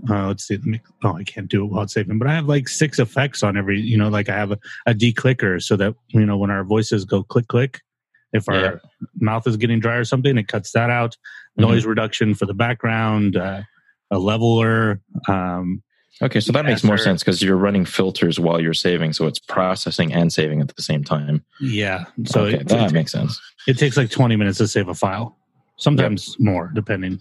uh, 0.08 0.28
let's 0.28 0.46
see. 0.46 0.56
Let 0.56 0.64
me. 0.66 0.80
Oh, 1.02 1.14
I 1.14 1.24
can't 1.24 1.48
do 1.48 1.64
it 1.64 1.68
while 1.70 1.82
it's 1.82 1.94
saving. 1.94 2.18
But 2.18 2.28
I 2.28 2.34
have 2.34 2.46
like 2.46 2.68
six 2.68 2.98
effects 2.98 3.42
on 3.42 3.56
every. 3.56 3.80
You 3.80 3.96
know, 3.96 4.08
like 4.08 4.28
I 4.28 4.34
have 4.36 4.52
a, 4.52 4.58
a 4.86 4.94
declicker 4.94 5.62
so 5.62 5.76
that 5.76 5.94
you 6.08 6.24
know 6.24 6.36
when 6.36 6.50
our 6.50 6.64
voices 6.64 7.04
go 7.04 7.22
click 7.22 7.48
click, 7.48 7.80
if 8.32 8.48
our 8.48 8.54
Yeah. 8.60 8.74
mouth 9.20 9.46
is 9.46 9.56
getting 9.56 9.80
dry 9.80 9.96
or 9.96 10.04
something, 10.04 10.36
it 10.38 10.48
cuts 10.48 10.72
that 10.72 10.90
out. 10.90 11.16
Mhm. 11.58 11.62
Noise 11.62 11.86
reduction 11.86 12.34
for 12.34 12.46
the 12.46 12.54
background, 12.54 13.36
uh, 13.36 13.62
a 14.10 14.18
leveler. 14.18 15.00
Um, 15.26 15.82
Okay, 16.20 16.40
so 16.40 16.50
that 16.50 16.64
makes 16.64 16.82
more 16.82 16.98
sense 16.98 17.22
because 17.22 17.40
you're 17.42 17.56
running 17.56 17.84
filters 17.84 18.40
while 18.40 18.60
you're 18.60 18.74
saving, 18.74 19.12
so 19.12 19.26
it's 19.28 19.38
processing 19.38 20.12
and 20.12 20.32
saving 20.32 20.60
at 20.60 20.74
the 20.74 20.82
same 20.82 21.04
time. 21.04 21.44
yeah. 21.60 22.06
So 22.24 22.46
okay, 22.46 22.56
it, 22.58 22.68
that 22.68 22.90
it, 22.90 22.92
makes 22.92 23.12
sense. 23.12 23.40
it 23.68 23.78
takes 23.78 23.96
like 23.96 24.10
twenty 24.10 24.34
minutes 24.34 24.58
to 24.58 24.66
save 24.66 24.88
a 24.88 24.94
file. 24.94 25.38
Sometimes 25.76 26.34
more, 26.40 26.72
depending. 26.74 27.20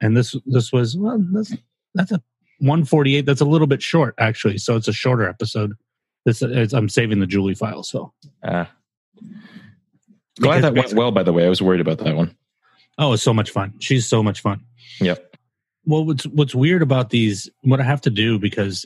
and 0.00 0.16
this 0.16 0.34
this 0.46 0.72
was 0.72 0.96
well, 0.96 1.24
that's 1.32 1.54
that's 1.96 2.12
a 2.12 2.22
148. 2.58 3.26
That's 3.26 3.40
a 3.40 3.44
little 3.44 3.66
bit 3.66 3.82
short 3.82 4.14
actually, 4.18 4.58
so 4.58 4.76
it's 4.76 4.88
a 4.88 4.92
shorter 4.92 5.28
episode. 5.28 5.74
This 6.24 6.42
is, 6.42 6.72
I'm 6.72 6.88
saving 6.88 7.20
the 7.20 7.26
Julie 7.26 7.54
file, 7.54 7.82
so. 7.82 8.12
Ah. 8.44 8.70
Because 9.14 10.60
Glad 10.60 10.64
that 10.64 10.74
went 10.74 10.92
well, 10.92 11.12
by 11.12 11.22
the 11.22 11.32
way. 11.32 11.46
I 11.46 11.48
was 11.48 11.62
worried 11.62 11.80
about 11.80 11.98
that 11.98 12.16
one. 12.16 12.36
oh, 12.98 13.14
it's 13.14 13.22
so 13.22 13.32
much 13.32 13.50
fun. 13.50 13.74
She's 13.78 14.06
so 14.06 14.22
much 14.22 14.40
fun. 14.40 14.60
Yep. 15.00 15.36
Well, 15.86 16.04
what's 16.04 16.26
what's 16.26 16.54
weird 16.54 16.82
about 16.82 17.10
these? 17.10 17.48
What 17.62 17.80
I 17.80 17.84
have 17.84 18.00
to 18.02 18.10
do 18.10 18.38
because, 18.38 18.84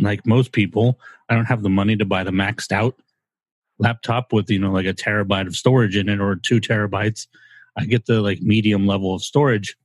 like 0.00 0.26
most 0.26 0.52
people, 0.52 0.98
I 1.28 1.34
don't 1.34 1.46
have 1.46 1.62
the 1.62 1.70
money 1.70 1.96
to 1.96 2.04
buy 2.04 2.24
the 2.24 2.30
maxed 2.30 2.72
out 2.72 3.00
laptop 3.78 4.32
with 4.32 4.50
you 4.50 4.58
know 4.58 4.70
like 4.70 4.86
a 4.86 4.92
terabyte 4.92 5.46
of 5.46 5.56
storage 5.56 5.96
in 5.96 6.08
it 6.08 6.20
or 6.20 6.36
two 6.36 6.60
terabytes. 6.60 7.26
I 7.76 7.86
get 7.86 8.06
the 8.06 8.20
like 8.20 8.42
medium 8.42 8.86
level 8.86 9.14
of 9.14 9.22
storage. 9.22 9.76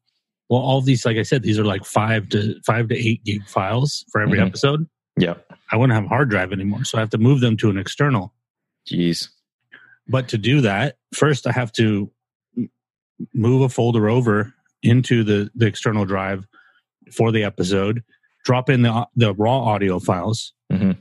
Well, 0.50 0.62
all 0.62 0.82
these, 0.82 1.06
like 1.06 1.18
I 1.18 1.24
said, 1.24 1.42
these 1.44 1.58
are 1.60 1.66
like 1.66 1.86
five 1.86 2.30
to 2.30 2.56
five 2.66 2.88
to 2.90 2.96
eight 2.96 3.24
gig 3.24 3.48
files 3.48 4.06
for 4.12 4.22
every 4.22 4.38
Mhm. 4.40 4.48
episode. 4.48 4.88
yeah 5.18 5.36
I 5.72 5.78
wouldn't 5.78 5.96
have 5.96 6.06
a 6.06 6.10
hard 6.10 6.30
drive 6.30 6.52
anymore, 6.54 6.84
so 6.84 6.98
I 6.98 7.02
have 7.02 7.10
to 7.12 7.18
move 7.18 7.40
them 7.40 7.56
to 7.58 7.70
an 7.70 7.78
external. 7.78 8.34
Jeez. 8.90 9.30
But 10.08 10.28
to 10.30 10.38
do 10.38 10.62
that, 10.62 10.98
first 11.14 11.48
I 11.48 11.52
have 11.54 11.72
to 11.74 12.12
move 13.34 13.62
a 13.62 13.70
folder 13.70 14.10
over 14.10 14.54
into 14.84 15.24
the, 15.24 15.50
the 15.56 15.66
external 15.66 16.06
drive 16.06 16.46
for 17.12 17.32
the 17.32 17.44
episode, 17.44 18.04
drop 18.44 18.70
in 18.70 18.82
the 18.84 19.08
the 19.16 19.34
raw 19.34 19.60
audio 19.64 20.00
files. 20.00 20.54
Mhm. 20.72 20.98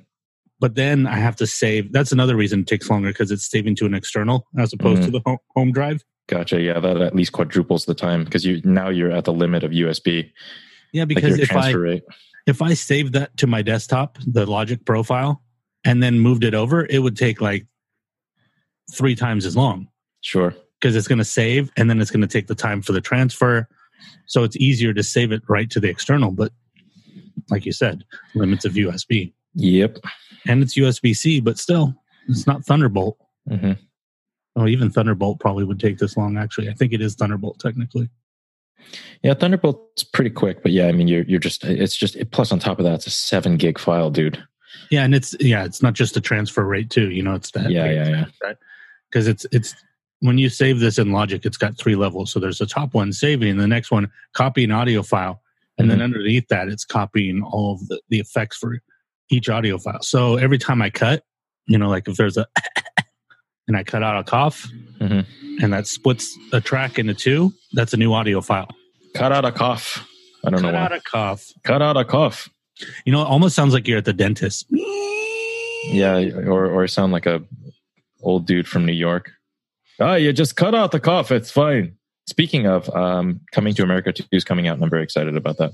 But 0.61 0.77
then 0.77 1.07
I 1.07 1.17
have 1.19 1.37
to 1.37 1.47
save. 1.47 1.93
That's 1.93 2.13
another 2.13 2.37
reason 2.37 2.61
it 2.61 2.67
takes 2.67 2.89
longer 2.89 3.09
because 3.09 3.31
it's 3.31 3.51
saving 3.51 3.75
to 3.77 3.87
an 3.87 3.95
external 3.95 4.47
as 4.57 4.73
opposed 4.73 5.03
to 5.03 5.11
the 5.11 5.21
home, 5.27 5.39
home 5.55 5.73
drive. 5.73 6.03
Gotcha. 6.29 6.61
Yeah, 6.61 6.81
that 6.81 6.97
at 7.03 7.15
least 7.15 7.33
quadruples 7.33 7.85
the 7.85 7.95
time 7.95 8.25
because 8.25 8.45
you 8.45 8.61
now 8.65 8.89
you're 8.89 9.11
at 9.13 9.25
the 9.25 9.33
limit 9.33 9.63
of 9.63 9.73
USB, 9.73 10.31
Yeah, 10.93 11.05
because 11.05 11.37
your 11.37 11.41
if 11.45 11.53
I 11.55 11.71
rate. 11.73 12.03
if 12.47 12.63
I 12.63 12.75
saved 12.75 13.13
that 13.13 13.37
to 13.39 13.47
my 13.47 13.61
desktop, 13.63 14.19
the 14.27 14.47
Logic 14.47 14.83
profile, 14.85 15.43
and 15.85 16.03
then 16.03 16.19
moved 16.21 16.45
it 16.45 16.55
over, 16.55 16.87
it 16.89 17.01
would 17.01 17.17
take 17.17 17.41
like 17.41 17.67
three 18.93 19.15
times 19.15 19.45
as 19.47 19.57
long. 19.57 19.89
Sure. 20.23 20.55
because 20.81 20.97
it's 20.97 21.07
going 21.09 21.19
to 21.19 21.25
save 21.25 21.71
and 21.77 21.89
then 21.91 22.01
it's 22.01 22.11
going 22.11 22.21
to 22.23 22.27
take 22.27 22.47
the 22.47 22.55
time 22.55 22.81
for 22.81 22.93
the 22.93 23.01
transfer. 23.01 23.69
So 24.27 24.43
it's 24.43 24.57
easier 24.57 24.93
to 24.95 25.03
save 25.03 25.33
it 25.33 25.43
right 25.49 25.69
to 25.71 25.81
the 25.81 25.89
external. 25.89 26.31
But 26.31 26.53
like 27.51 27.67
you 27.67 27.73
said, 27.73 28.05
limits 28.35 28.65
of 28.65 28.73
USB 28.75 29.33
Yep. 29.55 29.99
and 30.49 30.63
it's 30.63 30.77
USB 30.79 31.15
C, 31.15 31.41
but 31.41 31.59
still, 31.59 31.95
it's 32.29 32.47
not 32.47 32.65
Thunderbolt. 32.65 33.19
hmm 33.49 33.73
Oh, 34.57 34.69
even 34.69 34.91
Thunderbolt 34.91 35.41
probably 35.41 35.65
would 35.65 35.81
take 35.81 35.99
this 35.99 36.17
long. 36.17 36.37
Actually, 36.37 36.69
I 36.69 36.75
think 36.75 36.93
it 36.93 37.01
is 37.01 37.15
Thunderbolt 37.15 37.59
technically. 37.59 38.09
Yeah, 39.23 39.35
Thunderbolt's 39.35 40.05
pretty 40.05 40.31
quick, 40.31 40.63
but 40.63 40.73
yeah, 40.73 40.87
I 40.87 40.93
mean, 40.93 41.09
you're 41.09 41.25
you're 41.25 41.41
just 41.41 41.65
it's 41.65 41.97
just 41.97 42.17
plus 42.31 42.53
on 42.53 42.59
top 42.59 42.79
of 42.79 42.85
that, 42.85 42.95
it's 42.95 43.07
a 43.07 43.11
seven 43.11 43.57
gig 43.57 43.79
file, 43.79 44.11
dude. 44.11 44.43
Yeah, 44.91 45.05
and 45.05 45.15
it's 45.15 45.35
yeah, 45.41 45.65
it's 45.65 45.83
not 45.83 45.95
just 45.95 46.15
the 46.15 46.21
transfer 46.21 46.65
rate 46.65 46.91
too. 46.91 47.11
You 47.11 47.23
know, 47.23 47.35
it's 47.35 47.51
that 47.53 47.71
Yeah, 47.71 47.91
yeah, 47.91 48.09
yeah. 48.43 48.53
Because 49.11 49.27
it's 49.27 49.47
it's 49.51 49.75
when 50.21 50.39
you 50.39 50.49
save 50.49 50.81
this 50.81 50.99
in 50.99 51.13
Logic, 51.13 51.45
it's 51.45 51.57
got 51.57 51.77
three 51.77 51.97
levels. 51.97 52.33
So 52.33 52.41
there's 52.41 52.59
the 52.59 52.67
top 52.67 52.95
one 52.95 53.13
saving, 53.13 53.57
the 53.57 53.67
next 53.67 53.91
one 53.91 54.11
copying 54.35 54.71
audio 54.71 55.03
file, 55.03 55.43
and 55.79 55.91
then 55.91 55.99
mm-hmm. 55.99 56.05
underneath 56.05 56.49
that, 56.49 56.69
it's 56.69 56.85
copying 56.85 57.43
all 57.43 57.75
of 57.75 57.89
the, 57.89 58.01
the 58.09 58.21
effects 58.21 58.57
for 58.57 58.79
each 59.31 59.49
audio 59.49 59.79
file. 59.79 60.03
So 60.03 60.37
every 60.37 60.59
time 60.59 60.83
I 60.83 60.91
cut, 60.91 61.25
you 61.67 61.79
know, 61.79 61.89
like 61.89 62.09
if 62.09 62.17
there's 62.17 62.37
a 62.37 62.47
and 63.69 63.77
I 63.77 63.85
cut 63.85 64.03
out 64.03 64.19
a 64.19 64.25
cough, 64.25 64.69
Mhm. 65.01 65.25
and 65.63 65.73
that 65.73 65.87
splits 65.87 66.37
a 66.53 66.61
track 66.61 66.99
into 66.99 67.15
two, 67.15 67.53
that's 67.73 67.93
a 67.93 67.97
new 67.97 68.13
audio 68.13 68.41
file. 68.41 68.69
Cut 69.15 69.33
out 69.33 69.45
a 69.45 69.53
cough. 69.53 70.07
I 70.45 70.51
don't 70.51 70.61
Cut 70.61 70.67
know 70.73 70.73
why. 70.79 70.83
Cut 70.89 70.93
out 70.93 70.99
a 70.99 71.01
cough. 71.01 71.53
Cut 71.63 71.83
out 71.83 71.97
a 71.97 72.05
cough. 72.05 72.49
You 73.07 73.13
know, 73.13 73.23
it 73.23 73.27
almost 73.27 73.55
sounds 73.55 73.73
like 73.73 73.87
you're 73.89 73.99
at 73.99 74.05
the 74.05 74.13
dentist. 74.13 74.67
Yeah, 75.87 76.17
or 76.47 76.67
or 76.67 76.87
sound 76.89 77.13
like 77.13 77.27
a 77.27 77.43
old 78.23 78.47
dude 78.47 78.67
from 78.67 78.87
New 78.87 78.93
York. 78.93 79.31
Oh, 80.01 80.15
you 80.15 80.33
just 80.33 80.57
cut 80.57 80.75
out 80.75 80.91
the 80.93 81.01
cough. 81.01 81.31
It's 81.31 81.51
fine. 81.51 81.95
Speaking 82.27 82.67
of, 82.67 82.89
um, 82.97 83.41
Coming 83.53 83.75
to 83.75 83.83
America 83.83 84.13
2 84.13 84.25
is 84.33 84.45
coming 84.45 84.67
out, 84.67 84.75
and 84.75 84.83
I'm 84.83 84.91
very 84.91 85.03
excited 85.05 85.37
about 85.37 85.59
that. 85.59 85.73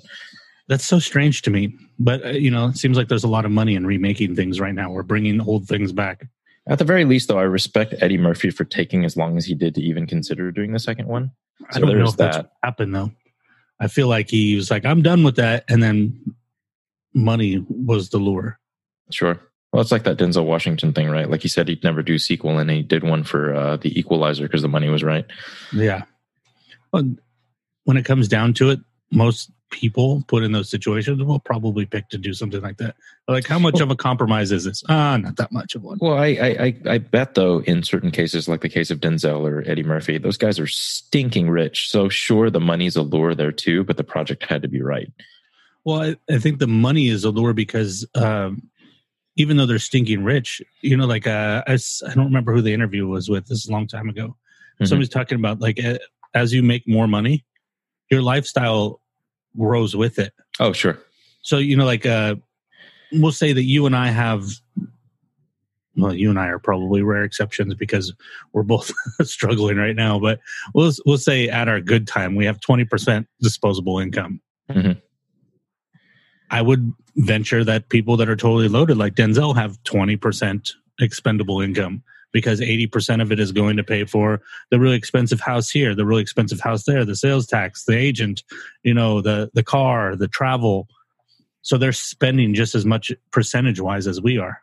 That's 0.68 0.84
so 0.84 0.98
strange 0.98 1.42
to 1.42 1.50
me. 1.50 1.74
But, 1.98 2.24
uh, 2.26 2.28
you 2.30 2.50
know, 2.50 2.66
it 2.66 2.76
seems 2.76 2.96
like 2.96 3.08
there's 3.08 3.24
a 3.24 3.28
lot 3.28 3.44
of 3.44 3.50
money 3.52 3.74
in 3.76 3.86
remaking 3.86 4.34
things 4.36 4.60
right 4.60 4.74
now. 4.74 4.90
We're 4.90 5.04
bringing 5.04 5.40
old 5.40 5.66
things 5.68 5.92
back. 5.92 6.26
At 6.70 6.78
the 6.78 6.84
very 6.84 7.04
least, 7.04 7.28
though, 7.28 7.38
I 7.38 7.42
respect 7.42 7.94
Eddie 8.00 8.16
Murphy 8.16 8.50
for 8.50 8.64
taking 8.64 9.04
as 9.04 9.16
long 9.16 9.36
as 9.36 9.44
he 9.44 9.54
did 9.54 9.74
to 9.74 9.82
even 9.82 10.06
consider 10.06 10.52
doing 10.52 10.72
the 10.72 10.78
second 10.78 11.08
one. 11.08 11.32
I 11.74 11.80
don't 11.80 11.98
know 11.98 12.04
if 12.04 12.16
that's 12.16 12.36
that. 12.36 12.44
what 12.44 12.52
happened, 12.62 12.94
though. 12.94 13.10
I 13.80 13.88
feel 13.88 14.06
like 14.06 14.30
he 14.30 14.54
was 14.54 14.70
like, 14.70 14.84
I'm 14.84 15.02
done 15.02 15.24
with 15.24 15.36
that. 15.36 15.64
And 15.68 15.82
then 15.82 16.34
money 17.12 17.64
was 17.68 18.10
the 18.10 18.18
lure. 18.18 18.60
Sure. 19.10 19.40
Well, 19.72 19.82
it's 19.82 19.90
like 19.90 20.04
that 20.04 20.16
Denzel 20.16 20.44
Washington 20.44 20.92
thing, 20.92 21.10
right? 21.10 21.28
Like 21.28 21.42
he 21.42 21.48
said 21.48 21.66
he'd 21.66 21.82
never 21.82 22.02
do 22.02 22.14
a 22.14 22.18
sequel, 22.18 22.58
and 22.58 22.70
he 22.70 22.82
did 22.82 23.02
one 23.02 23.24
for 23.24 23.54
uh, 23.54 23.76
the 23.76 23.98
Equalizer 23.98 24.44
because 24.44 24.62
the 24.62 24.68
money 24.68 24.88
was 24.88 25.02
right. 25.02 25.26
Yeah. 25.72 26.02
But 26.92 27.04
when 27.84 27.96
it 27.96 28.04
comes 28.04 28.28
down 28.28 28.54
to 28.54 28.70
it, 28.70 28.80
most 29.12 29.50
people 29.70 30.22
put 30.26 30.42
in 30.42 30.52
those 30.52 30.68
situations 30.68 31.22
will 31.22 31.38
probably 31.38 31.86
pick 31.86 32.08
to 32.10 32.18
do 32.18 32.34
something 32.34 32.60
like 32.60 32.76
that. 32.78 32.96
Like, 33.28 33.46
how 33.46 33.58
much 33.58 33.80
of 33.80 33.90
a 33.90 33.96
compromise 33.96 34.52
is 34.52 34.64
this? 34.64 34.82
Ah, 34.88 35.16
not 35.16 35.36
that 35.36 35.52
much 35.52 35.74
of 35.74 35.82
one. 35.82 35.98
Well, 36.00 36.18
I, 36.18 36.26
I 36.26 36.48
I 36.48 36.74
I 36.94 36.98
bet 36.98 37.34
though, 37.34 37.60
in 37.60 37.82
certain 37.82 38.10
cases, 38.10 38.48
like 38.48 38.60
the 38.60 38.68
case 38.68 38.90
of 38.90 39.00
Denzel 39.00 39.48
or 39.48 39.62
Eddie 39.66 39.84
Murphy, 39.84 40.18
those 40.18 40.36
guys 40.36 40.58
are 40.58 40.66
stinking 40.66 41.48
rich. 41.48 41.88
So 41.90 42.08
sure, 42.08 42.50
the 42.50 42.60
money's 42.60 42.96
a 42.96 43.02
lure 43.02 43.34
there 43.34 43.52
too, 43.52 43.84
but 43.84 43.96
the 43.96 44.04
project 44.04 44.44
had 44.44 44.62
to 44.62 44.68
be 44.68 44.82
right. 44.82 45.10
Well, 45.84 46.02
I, 46.02 46.16
I 46.34 46.38
think 46.38 46.58
the 46.58 46.66
money 46.66 47.08
is 47.08 47.24
a 47.24 47.30
lure 47.30 47.54
because 47.54 48.06
um, 48.14 48.62
even 49.36 49.56
though 49.56 49.66
they're 49.66 49.78
stinking 49.78 50.24
rich, 50.24 50.60
you 50.82 50.96
know, 50.96 51.06
like 51.06 51.26
uh, 51.26 51.62
I, 51.66 51.74
I 51.74 52.14
don't 52.14 52.26
remember 52.26 52.52
who 52.52 52.62
the 52.62 52.74
interview 52.74 53.06
was 53.06 53.28
with. 53.30 53.46
This 53.46 53.58
is 53.64 53.68
a 53.68 53.72
long 53.72 53.86
time 53.86 54.08
ago. 54.08 54.36
Mhm. 54.80 54.88
Somebody's 54.88 55.08
talking 55.08 55.38
about 55.38 55.60
like 55.60 55.78
as 56.34 56.52
you 56.52 56.62
make 56.62 56.86
more 56.86 57.06
money, 57.06 57.44
your 58.10 58.22
lifestyle 58.22 59.00
grows 59.58 59.96
with 59.96 60.18
it. 60.18 60.32
Oh, 60.58 60.72
sure. 60.72 60.98
So 61.42 61.58
you 61.58 61.76
know, 61.76 61.84
like 61.84 62.06
uh, 62.06 62.36
we'll 63.12 63.32
say 63.32 63.52
that 63.52 63.64
you 63.64 63.86
and 63.86 63.96
I 63.96 64.08
have. 64.08 64.44
Well, 65.96 66.14
you 66.14 66.30
and 66.30 66.38
I 66.38 66.46
are 66.46 66.58
probably 66.58 67.02
rare 67.02 67.24
exceptions 67.24 67.74
because 67.74 68.14
we're 68.52 68.62
both 68.62 68.92
struggling 69.22 69.76
right 69.76 69.96
now. 69.96 70.18
But 70.18 70.40
we'll 70.74 70.92
we'll 71.04 71.18
say 71.18 71.48
at 71.48 71.68
our 71.68 71.80
good 71.80 72.06
time 72.06 72.36
we 72.36 72.44
have 72.44 72.60
twenty 72.60 72.84
percent 72.84 73.26
disposable 73.40 73.98
income. 73.98 74.40
Mhm. 74.70 75.00
I 76.50 76.62
would 76.62 76.92
venture 77.16 77.64
that 77.64 77.88
people 77.88 78.16
that 78.16 78.28
are 78.28 78.36
totally 78.36 78.68
loaded, 78.68 78.96
like 78.96 79.14
Denzel, 79.14 79.54
have 79.56 79.82
twenty 79.84 80.16
percent 80.16 80.72
expendable 81.00 81.60
income 81.60 82.02
because 82.32 82.60
eighty 82.60 82.86
percent 82.86 83.22
of 83.22 83.32
it 83.32 83.40
is 83.40 83.52
going 83.52 83.76
to 83.76 83.84
pay 83.84 84.04
for 84.04 84.40
the 84.70 84.78
really 84.78 84.96
expensive 84.96 85.40
house 85.40 85.70
here, 85.70 85.94
the 85.94 86.06
really 86.06 86.22
expensive 86.22 86.60
house 86.60 86.84
there, 86.84 87.04
the 87.04 87.16
sales 87.16 87.46
tax, 87.46 87.84
the 87.84 87.96
agent, 87.96 88.42
you 88.82 88.94
know, 88.94 89.20
the 89.20 89.50
the 89.54 89.62
car, 89.62 90.16
the 90.16 90.28
travel. 90.28 90.88
So 91.62 91.76
they're 91.76 91.92
spending 91.92 92.54
just 92.54 92.74
as 92.74 92.86
much 92.86 93.12
percentage 93.30 93.80
wise 93.80 94.06
as 94.06 94.20
we 94.20 94.38
are. 94.38 94.62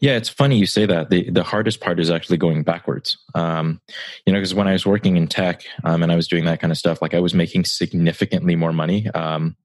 Yeah, 0.00 0.16
it's 0.16 0.28
funny 0.28 0.56
you 0.56 0.66
say 0.66 0.86
that. 0.86 1.10
the 1.10 1.30
The 1.30 1.42
hardest 1.42 1.80
part 1.80 2.00
is 2.00 2.10
actually 2.10 2.38
going 2.38 2.62
backwards. 2.62 3.16
Um, 3.34 3.80
you 4.26 4.32
know, 4.32 4.38
because 4.38 4.54
when 4.54 4.66
I 4.66 4.72
was 4.72 4.86
working 4.86 5.16
in 5.16 5.28
tech 5.28 5.62
um, 5.84 6.02
and 6.02 6.10
I 6.10 6.16
was 6.16 6.26
doing 6.26 6.44
that 6.46 6.60
kind 6.60 6.72
of 6.72 6.78
stuff, 6.78 7.00
like 7.00 7.14
I 7.14 7.20
was 7.20 7.34
making 7.34 7.64
significantly 7.66 8.56
more 8.56 8.72
money. 8.72 9.08
Um, 9.10 9.56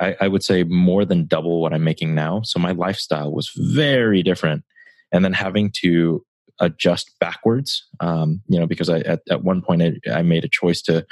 I, 0.00 0.16
I 0.20 0.28
would 0.28 0.44
say 0.44 0.62
more 0.64 1.04
than 1.04 1.26
double 1.26 1.60
what 1.60 1.72
I'm 1.72 1.84
making 1.84 2.14
now. 2.14 2.42
So 2.42 2.58
my 2.58 2.72
lifestyle 2.72 3.32
was 3.32 3.50
very 3.56 4.22
different, 4.22 4.64
and 5.12 5.24
then 5.24 5.32
having 5.32 5.70
to 5.82 6.24
adjust 6.62 7.10
backwards. 7.20 7.86
Um, 8.00 8.40
you 8.48 8.58
know, 8.58 8.66
because 8.66 8.88
I 8.88 9.00
at, 9.00 9.20
at 9.28 9.44
one 9.44 9.60
point 9.60 9.82
I, 9.82 9.92
I 10.10 10.22
made 10.22 10.44
a 10.44 10.48
choice 10.48 10.80
to 10.82 11.04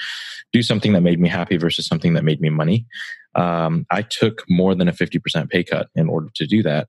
do 0.52 0.62
something 0.62 0.95
that 0.95 1.02
made 1.02 1.21
me 1.21 1.28
happy 1.28 1.59
versus 1.59 1.87
something 1.87 2.14
that 2.14 2.25
made 2.25 2.40
me 2.40 2.49
money. 2.49 2.87
Um, 3.35 3.85
I 3.90 4.02
took 4.02 4.45
more 4.49 4.75
than 4.75 4.88
a 4.88 4.92
fifty 4.92 5.19
percent 5.19 5.50
pay 5.50 5.64
cut 5.64 5.88
in 5.95 6.09
order 6.09 6.28
to 6.37 6.47
do 6.47 6.62
that. 6.62 6.88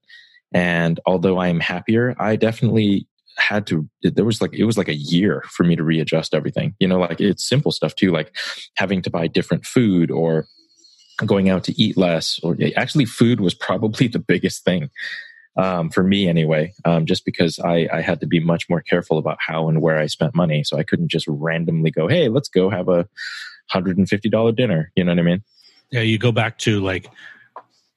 And 0.54 1.00
although 1.06 1.38
I 1.38 1.48
am 1.48 1.60
happier, 1.60 2.16
I 2.20 2.36
definitely 2.36 3.08
had 3.38 3.66
to 3.66 3.90
there 4.04 4.26
was 4.26 4.42
like 4.42 4.54
it 4.54 4.66
was 4.66 4.78
like 4.78 4.90
a 4.90 4.96
year 4.96 5.44
for 5.50 5.64
me 5.64 5.76
to 5.76 5.84
readjust 5.84 6.36
everything 6.36 6.76
you 6.82 6.88
know 6.88 7.00
like 7.00 7.22
it's 7.22 7.48
simple 7.48 7.72
stuff 7.72 7.96
too 7.96 8.12
like 8.12 8.36
having 8.76 9.02
to 9.02 9.10
buy 9.10 9.26
different 9.26 9.66
food 9.66 10.12
or 10.12 10.46
going 11.26 11.50
out 11.50 11.64
to 11.64 11.82
eat 11.82 11.98
less 11.98 12.42
or 12.44 12.58
actually 12.76 13.06
food 13.06 13.40
was 13.40 13.54
probably 13.54 14.08
the 14.10 14.20
biggest 14.20 14.66
thing 14.66 14.90
um, 15.58 15.90
for 15.90 16.04
me 16.04 16.28
anyway 16.28 16.74
um, 16.86 17.06
just 17.06 17.26
because 17.26 17.60
I, 17.60 17.88
I 17.92 18.02
had 18.02 18.20
to 18.22 18.28
be 18.28 18.40
much 18.40 18.70
more 18.70 18.82
careful 18.82 19.18
about 19.18 19.38
how 19.40 19.68
and 19.70 19.82
where 19.82 19.98
i 20.00 20.06
spent 20.08 20.34
money 20.36 20.64
so 20.64 20.78
i 20.78 20.84
couldn't 20.84 21.10
just 21.12 21.26
randomly 21.28 21.92
go 21.92 22.08
hey 22.08 22.30
let's 22.30 22.50
go 22.50 22.70
have 22.70 22.88
a 22.90 23.08
$150 23.74 24.56
dinner 24.56 24.92
you 24.96 25.04
know 25.04 25.12
what 25.12 25.20
i 25.20 25.24
mean 25.24 25.44
Yeah, 25.92 26.02
you 26.02 26.18
go 26.18 26.32
back 26.32 26.58
to 26.60 26.80
like 26.82 27.08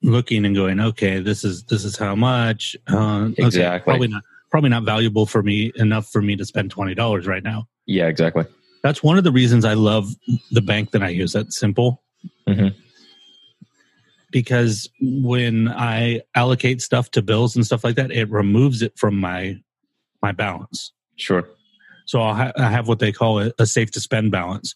looking 0.03 0.45
and 0.45 0.55
going, 0.55 0.81
okay, 0.81 1.19
this 1.21 1.45
is 1.45 1.65
this 1.65 1.85
is 1.85 1.97
how 1.97 2.15
much. 2.15 2.77
Uh, 2.93 3.29
okay, 3.33 3.47
Exactly. 3.47 3.91
probably 3.91 4.09
not 4.09 4.23
probably 4.51 4.69
not 4.71 4.83
valuable 4.85 5.27
for 5.27 5.43
me 5.43 5.73
enough 5.77 6.09
for 6.11 6.21
me 6.21 6.37
to 6.37 6.45
spend 6.45 6.71
twenty 6.71 6.95
dollars 6.95 7.27
right 7.27 7.43
now. 7.43 7.67
yeah 7.87 8.07
exactly 8.07 8.45
That's 8.83 9.03
one 9.03 9.17
of 9.17 9.25
the 9.25 9.33
reasons 9.33 9.65
I 9.65 9.75
love 9.75 10.09
the 10.51 10.61
bank 10.61 10.91
that 10.91 11.03
I 11.03 11.09
use. 11.09 11.33
That's 11.33 11.57
simple. 11.59 12.03
Mhm. 12.49 12.75
Because 14.35 14.91
when 15.01 15.69
I 15.69 16.21
allocate 16.35 16.83
stuff 16.83 17.13
to 17.13 17.23
bills 17.23 17.55
and 17.55 17.65
stuff 17.65 17.85
like 17.85 17.95
that, 17.95 18.11
it 18.11 18.29
removes 18.29 18.83
it 18.83 18.99
from 18.99 19.17
my 19.17 19.57
my 20.23 20.33
balance. 20.33 20.93
Sure. 21.15 21.49
So 22.07 22.21
I'll 22.21 22.35
ha- 22.35 22.53
I 22.59 22.69
have 22.69 22.89
what 22.89 22.99
they 22.99 23.13
call 23.13 23.39
a, 23.39 23.53
a 23.61 23.65
safe 23.67 23.93
to 23.93 24.01
spend 24.01 24.33
balance, 24.33 24.75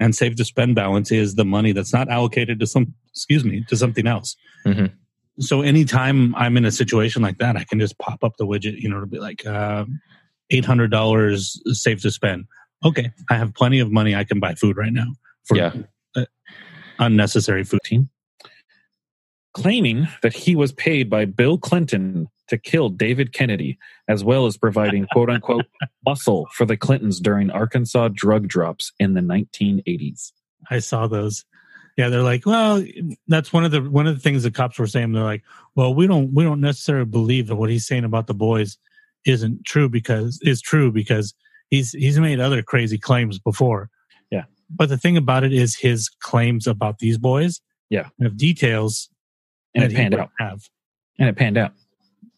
and 0.00 0.14
safe 0.16 0.36
to 0.36 0.44
spend 0.44 0.74
balance 0.74 1.12
is 1.12 1.34
the 1.34 1.44
money 1.44 1.72
that's 1.72 1.92
not 1.92 2.08
allocated 2.08 2.58
to 2.60 2.66
some 2.66 2.94
excuse 3.10 3.44
me 3.44 3.62
to 3.68 3.76
something 3.76 4.06
else. 4.06 4.36
Mhm. 4.66 4.90
So 5.38 5.60
anytime 5.60 6.34
I'm 6.36 6.56
in 6.56 6.64
a 6.64 6.70
situation 6.72 7.20
like 7.20 7.36
that, 7.38 7.56
I 7.58 7.64
can 7.64 7.78
just 7.78 7.98
pop 7.98 8.24
up 8.24 8.38
the 8.38 8.46
widget, 8.46 8.80
you 8.80 8.88
know, 8.88 9.00
to 9.00 9.06
be 9.06 9.18
like 9.18 9.44
uh, 9.44 9.84
eight 10.48 10.64
hundred 10.64 10.90
dollars 10.90 11.60
safe 11.72 12.00
to 12.02 12.10
spend. 12.10 12.46
Okay, 12.86 13.10
I 13.30 13.34
have 13.34 13.52
plenty 13.52 13.80
of 13.80 13.92
money. 13.92 14.16
I 14.16 14.24
can 14.24 14.40
buy 14.40 14.54
food 14.54 14.78
right 14.78 14.92
now 14.94 15.08
for 15.44 15.58
Yeah. 15.58 15.74
unnecessary 16.98 17.64
food. 17.64 17.80
Claiming 19.54 20.08
that 20.22 20.34
he 20.34 20.54
was 20.54 20.72
paid 20.72 21.08
by 21.08 21.24
Bill 21.24 21.56
Clinton 21.58 22.28
to 22.48 22.58
kill 22.58 22.90
David 22.90 23.32
Kennedy, 23.32 23.78
as 24.08 24.22
well 24.22 24.46
as 24.46 24.56
providing 24.56 25.06
quote 25.12 25.30
unquote 25.30 25.66
muscle 26.06 26.46
for 26.52 26.66
the 26.66 26.76
Clintons 26.76 27.20
during 27.20 27.50
Arkansas 27.50 28.08
drug 28.08 28.48
drops 28.48 28.92
in 28.98 29.14
the 29.14 29.20
1980s. 29.20 30.32
I 30.70 30.80
saw 30.80 31.06
those. 31.06 31.44
Yeah, 31.96 32.08
they're 32.08 32.22
like, 32.22 32.44
well, 32.44 32.84
that's 33.28 33.52
one 33.52 33.64
of 33.64 33.70
the 33.70 33.80
one 33.80 34.06
of 34.06 34.16
the 34.16 34.20
things 34.20 34.42
the 34.42 34.50
cops 34.50 34.78
were 34.78 34.86
saying. 34.86 35.12
They're 35.12 35.22
like, 35.22 35.44
well, 35.74 35.94
we 35.94 36.06
don't 36.06 36.34
we 36.34 36.42
don't 36.42 36.60
necessarily 36.60 37.06
believe 37.06 37.46
that 37.46 37.56
what 37.56 37.70
he's 37.70 37.86
saying 37.86 38.04
about 38.04 38.26
the 38.26 38.34
boys 38.34 38.76
isn't 39.24 39.64
true 39.64 39.88
because 39.88 40.40
is 40.42 40.60
true 40.60 40.90
because 40.90 41.34
he's 41.70 41.92
he's 41.92 42.18
made 42.18 42.40
other 42.40 42.62
crazy 42.62 42.98
claims 42.98 43.38
before. 43.38 43.90
Yeah. 44.30 44.44
But 44.68 44.88
the 44.88 44.98
thing 44.98 45.16
about 45.16 45.44
it 45.44 45.52
is 45.52 45.76
his 45.76 46.08
claims 46.08 46.66
about 46.66 46.98
these 46.98 47.16
boys. 47.16 47.60
Yeah. 47.90 48.08
Have 48.20 48.36
details 48.36 49.08
And 49.74 49.84
that 49.84 49.92
it 49.92 49.96
panned 49.96 50.14
out. 50.14 50.30
Have. 50.38 50.68
And 51.18 51.28
it 51.28 51.36
panned 51.36 51.58
out. 51.58 51.72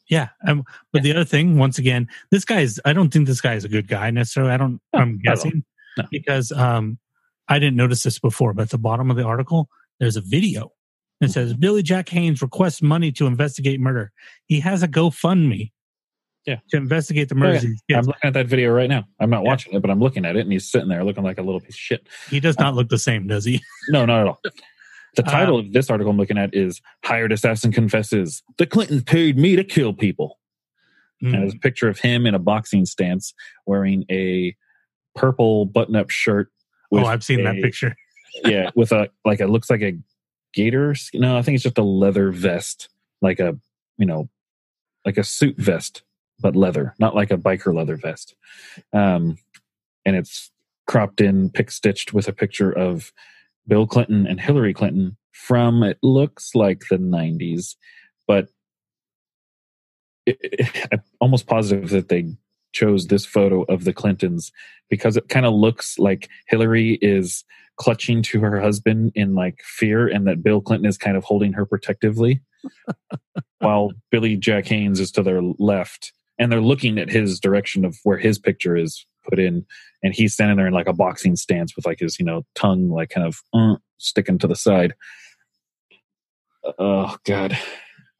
Yeah. 0.08 0.28
Um, 0.46 0.64
but 0.92 1.02
the 1.02 1.10
other 1.12 1.24
thing, 1.24 1.58
once 1.58 1.78
again, 1.78 2.08
this 2.30 2.44
guy's, 2.44 2.78
I 2.84 2.92
don't 2.92 3.12
think 3.12 3.26
this 3.26 3.40
guy 3.40 3.54
is 3.54 3.64
a 3.64 3.68
good 3.68 3.88
guy 3.88 4.10
necessarily. 4.10 4.52
I 4.52 4.56
don't, 4.56 4.80
No, 4.92 5.00
I'm 5.00 5.20
not 5.22 5.32
at 5.32 5.38
all. 5.38 5.44
guessing 5.44 5.64
No. 5.98 6.04
because 6.10 6.52
um, 6.52 6.98
I 7.48 7.58
didn't 7.58 7.76
notice 7.76 8.02
this 8.04 8.18
before, 8.18 8.54
but 8.54 8.62
at 8.62 8.70
the 8.70 8.78
bottom 8.78 9.10
of 9.10 9.16
the 9.16 9.24
article, 9.24 9.68
there's 9.98 10.16
a 10.16 10.20
video. 10.20 10.72
It 11.20 11.30
says 11.30 11.54
Billy 11.54 11.82
Jack 11.82 12.08
Haynes 12.10 12.42
requests 12.42 12.82
money 12.82 13.10
to 13.12 13.26
investigate 13.26 13.80
murder. 13.80 14.12
He 14.46 14.60
has 14.60 14.82
a 14.82 14.88
GoFundMe. 14.88 15.72
Yeah. 16.44 16.58
To 16.70 16.76
investigate 16.76 17.28
the 17.30 17.34
Oh, 17.34 17.38
murders. 17.38 17.64
yeah. 17.88 17.98
I'm 17.98 18.04
looking 18.04 18.20
at 18.22 18.34
that 18.34 18.46
video 18.46 18.70
right 18.70 18.88
now. 18.88 19.04
I'm 19.18 19.30
not 19.30 19.42
Yeah. 19.42 19.48
watching 19.48 19.72
it, 19.72 19.80
but 19.80 19.90
I'm 19.90 19.98
looking 19.98 20.24
at 20.26 20.36
it, 20.36 20.40
and 20.40 20.52
he's 20.52 20.70
sitting 20.70 20.88
there 20.88 21.02
looking 21.02 21.24
like 21.24 21.38
a 21.38 21.42
little 21.42 21.58
piece 21.60 21.74
of 21.74 21.80
shit. 21.80 22.06
He 22.30 22.38
does 22.38 22.58
not 22.58 22.74
look 22.74 22.88
the 22.90 22.98
same, 22.98 23.26
does 23.26 23.44
he? 23.46 23.60
No, 23.88 24.04
not 24.06 24.20
at 24.20 24.26
all. 24.28 24.40
The 25.16 25.24
Uh, 25.26 25.30
title 25.30 25.58
of 25.58 25.72
this 25.72 25.90
article 25.90 26.10
I'm 26.10 26.16
looking 26.18 26.38
at 26.38 26.54
is 26.54 26.80
Hired 27.04 27.32
Assassin 27.32 27.72
Confesses 27.72 28.42
The 28.58 28.66
Clintons 28.66 29.02
Paid 29.02 29.36
Me 29.38 29.56
to 29.56 29.64
Kill 29.64 29.92
People. 29.92 30.38
And 31.22 31.32
Mm. 31.34 31.38
there's 31.40 31.54
a 31.54 31.58
picture 31.58 31.88
of 31.88 31.98
him 32.00 32.26
in 32.26 32.34
a 32.34 32.38
boxing 32.38 32.84
stance 32.84 33.32
wearing 33.66 34.04
a 34.10 34.54
purple 35.14 35.64
button 35.64 35.96
up 35.96 36.10
shirt. 36.10 36.52
Oh, 36.92 37.04
I've 37.04 37.24
seen 37.24 37.42
that 37.44 37.56
picture. 37.56 37.96
yeah, 38.44 38.70
with 38.74 38.92
a, 38.92 39.08
like, 39.24 39.40
it 39.40 39.48
looks 39.48 39.70
like 39.70 39.80
a 39.82 39.98
gator. 40.52 40.94
No, 41.14 41.38
I 41.38 41.42
think 41.42 41.54
it's 41.54 41.64
just 41.64 41.78
a 41.78 41.82
leather 41.82 42.30
vest, 42.30 42.90
like 43.22 43.40
a, 43.40 43.58
you 43.96 44.04
know, 44.06 44.28
like 45.06 45.16
a 45.16 45.24
suit 45.24 45.56
vest, 45.56 46.02
but 46.40 46.54
leather, 46.54 46.94
not 46.98 47.14
like 47.14 47.30
a 47.30 47.38
biker 47.38 47.74
leather 47.74 47.96
vest. 47.96 48.34
Um, 48.92 49.38
and 50.04 50.14
it's 50.16 50.50
cropped 50.86 51.20
in, 51.22 51.48
pick 51.50 51.70
stitched 51.70 52.12
with 52.12 52.28
a 52.28 52.32
picture 52.32 52.70
of 52.70 53.10
Bill 53.68 53.86
Clinton 53.86 54.26
and 54.26 54.40
Hillary 54.40 54.74
Clinton 54.74 55.16
from 55.32 55.82
it 55.82 55.98
looks 56.02 56.54
like 56.54 56.84
the 56.90 56.96
90s, 56.98 57.76
but 58.26 58.48
it, 60.24 60.38
it- 60.42 60.88
I'm 60.92 61.02
almost 61.20 61.46
positive 61.46 61.90
that 61.90 62.08
they 62.08 62.26
chose 62.72 63.06
this 63.06 63.24
photo 63.24 63.62
of 63.64 63.84
the 63.84 63.92
Clintons 63.92 64.52
because 64.90 65.16
it 65.16 65.28
kind 65.28 65.46
of 65.46 65.54
looks 65.54 65.98
like 65.98 66.28
Hillary 66.48 66.98
is 67.00 67.44
clutching 67.76 68.22
to 68.22 68.40
her 68.40 68.60
husband 68.60 69.12
in 69.14 69.34
like 69.34 69.60
fear 69.62 70.06
and 70.08 70.26
that 70.26 70.42
Bill 70.42 70.60
Clinton 70.60 70.88
is 70.88 70.98
kind 70.98 71.16
of 71.16 71.24
holding 71.24 71.52
her 71.54 71.64
protectively 71.66 72.40
while 73.58 73.92
Billy 74.10 74.36
Jack 74.36 74.66
Haynes 74.66 75.00
is 75.00 75.10
to 75.12 75.22
their 75.22 75.40
left 75.42 76.12
and 76.38 76.50
they're 76.52 76.60
looking 76.60 76.98
at 76.98 77.10
his 77.10 77.40
direction 77.40 77.84
of 77.84 77.96
where 78.02 78.18
his 78.18 78.38
picture 78.38 78.76
is 78.76 79.06
put 79.28 79.38
in 79.38 79.64
and 80.02 80.14
he's 80.14 80.34
standing 80.34 80.56
there 80.56 80.66
in 80.66 80.72
like 80.72 80.88
a 80.88 80.92
boxing 80.92 81.36
stance 81.36 81.74
with 81.76 81.86
like 81.86 81.98
his 81.98 82.18
you 82.18 82.24
know 82.24 82.44
tongue 82.54 82.88
like 82.88 83.10
kind 83.10 83.26
of 83.26 83.40
uh, 83.54 83.76
sticking 83.98 84.38
to 84.38 84.46
the 84.46 84.56
side 84.56 84.94
oh 86.78 87.16
god 87.24 87.56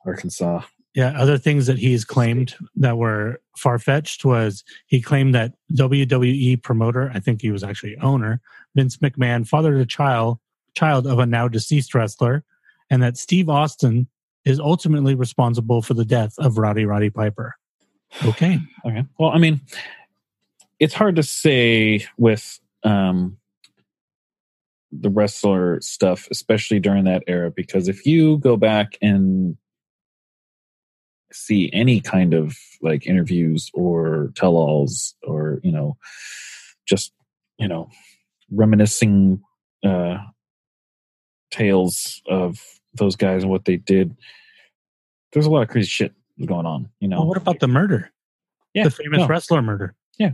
arkansas 0.06 0.62
Yeah, 0.94 1.12
other 1.20 1.36
things 1.36 1.66
that 1.66 1.76
he's 1.76 2.06
claimed 2.06 2.54
that 2.76 2.96
were 2.96 3.42
far 3.58 3.78
fetched 3.78 4.24
was 4.24 4.64
he 4.86 5.02
claimed 5.02 5.34
that 5.34 5.52
WWE 5.74 6.62
promoter, 6.62 7.10
I 7.12 7.20
think 7.20 7.42
he 7.42 7.50
was 7.50 7.62
actually 7.62 7.98
owner, 7.98 8.40
Vince 8.74 8.96
McMahon 8.96 9.46
fathered 9.46 9.78
a 9.78 9.84
child 9.84 10.38
child 10.74 11.06
of 11.06 11.18
a 11.18 11.26
now 11.26 11.48
deceased 11.48 11.94
wrestler, 11.94 12.44
and 12.88 13.02
that 13.02 13.18
Steve 13.18 13.50
Austin 13.50 14.08
is 14.46 14.58
ultimately 14.58 15.14
responsible 15.14 15.82
for 15.82 15.92
the 15.92 16.04
death 16.04 16.32
of 16.38 16.56
Roddy 16.56 16.86
Roddy 16.86 17.10
Piper. 17.10 17.54
Okay. 18.24 18.58
Okay. 18.86 19.04
Well, 19.18 19.30
I 19.30 19.38
mean, 19.38 19.60
it's 20.78 20.94
hard 20.94 21.16
to 21.16 21.22
say 21.22 22.06
with 22.18 22.60
um, 22.82 23.38
the 24.92 25.10
wrestler 25.10 25.80
stuff, 25.80 26.28
especially 26.30 26.80
during 26.80 27.04
that 27.04 27.22
era, 27.26 27.50
because 27.50 27.88
if 27.88 28.06
you 28.06 28.38
go 28.38 28.56
back 28.56 28.96
and 29.00 29.56
see 31.32 31.70
any 31.72 32.00
kind 32.00 32.34
of 32.34 32.56
like 32.82 33.06
interviews 33.06 33.70
or 33.74 34.32
tell-alls 34.36 35.14
or 35.24 35.60
you 35.62 35.72
know 35.72 35.96
just 36.86 37.12
you 37.58 37.66
know 37.66 37.90
reminiscing 38.50 39.42
uh 39.84 40.18
tales 41.50 42.22
of 42.28 42.60
those 42.94 43.16
guys 43.16 43.42
and 43.42 43.50
what 43.50 43.64
they 43.64 43.76
did 43.76 44.16
there's 45.32 45.46
a 45.46 45.50
lot 45.50 45.62
of 45.62 45.68
crazy 45.68 45.88
shit 45.88 46.14
going 46.46 46.64
on 46.64 46.88
you 47.00 47.08
know 47.08 47.18
Well, 47.18 47.28
what 47.28 47.36
about 47.36 47.60
the 47.60 47.68
murder? 47.68 48.12
Yeah, 48.72 48.84
the 48.84 48.90
famous 48.90 49.18
no. 49.20 49.26
wrestler 49.26 49.62
murder. 49.62 49.94
Yeah. 50.18 50.32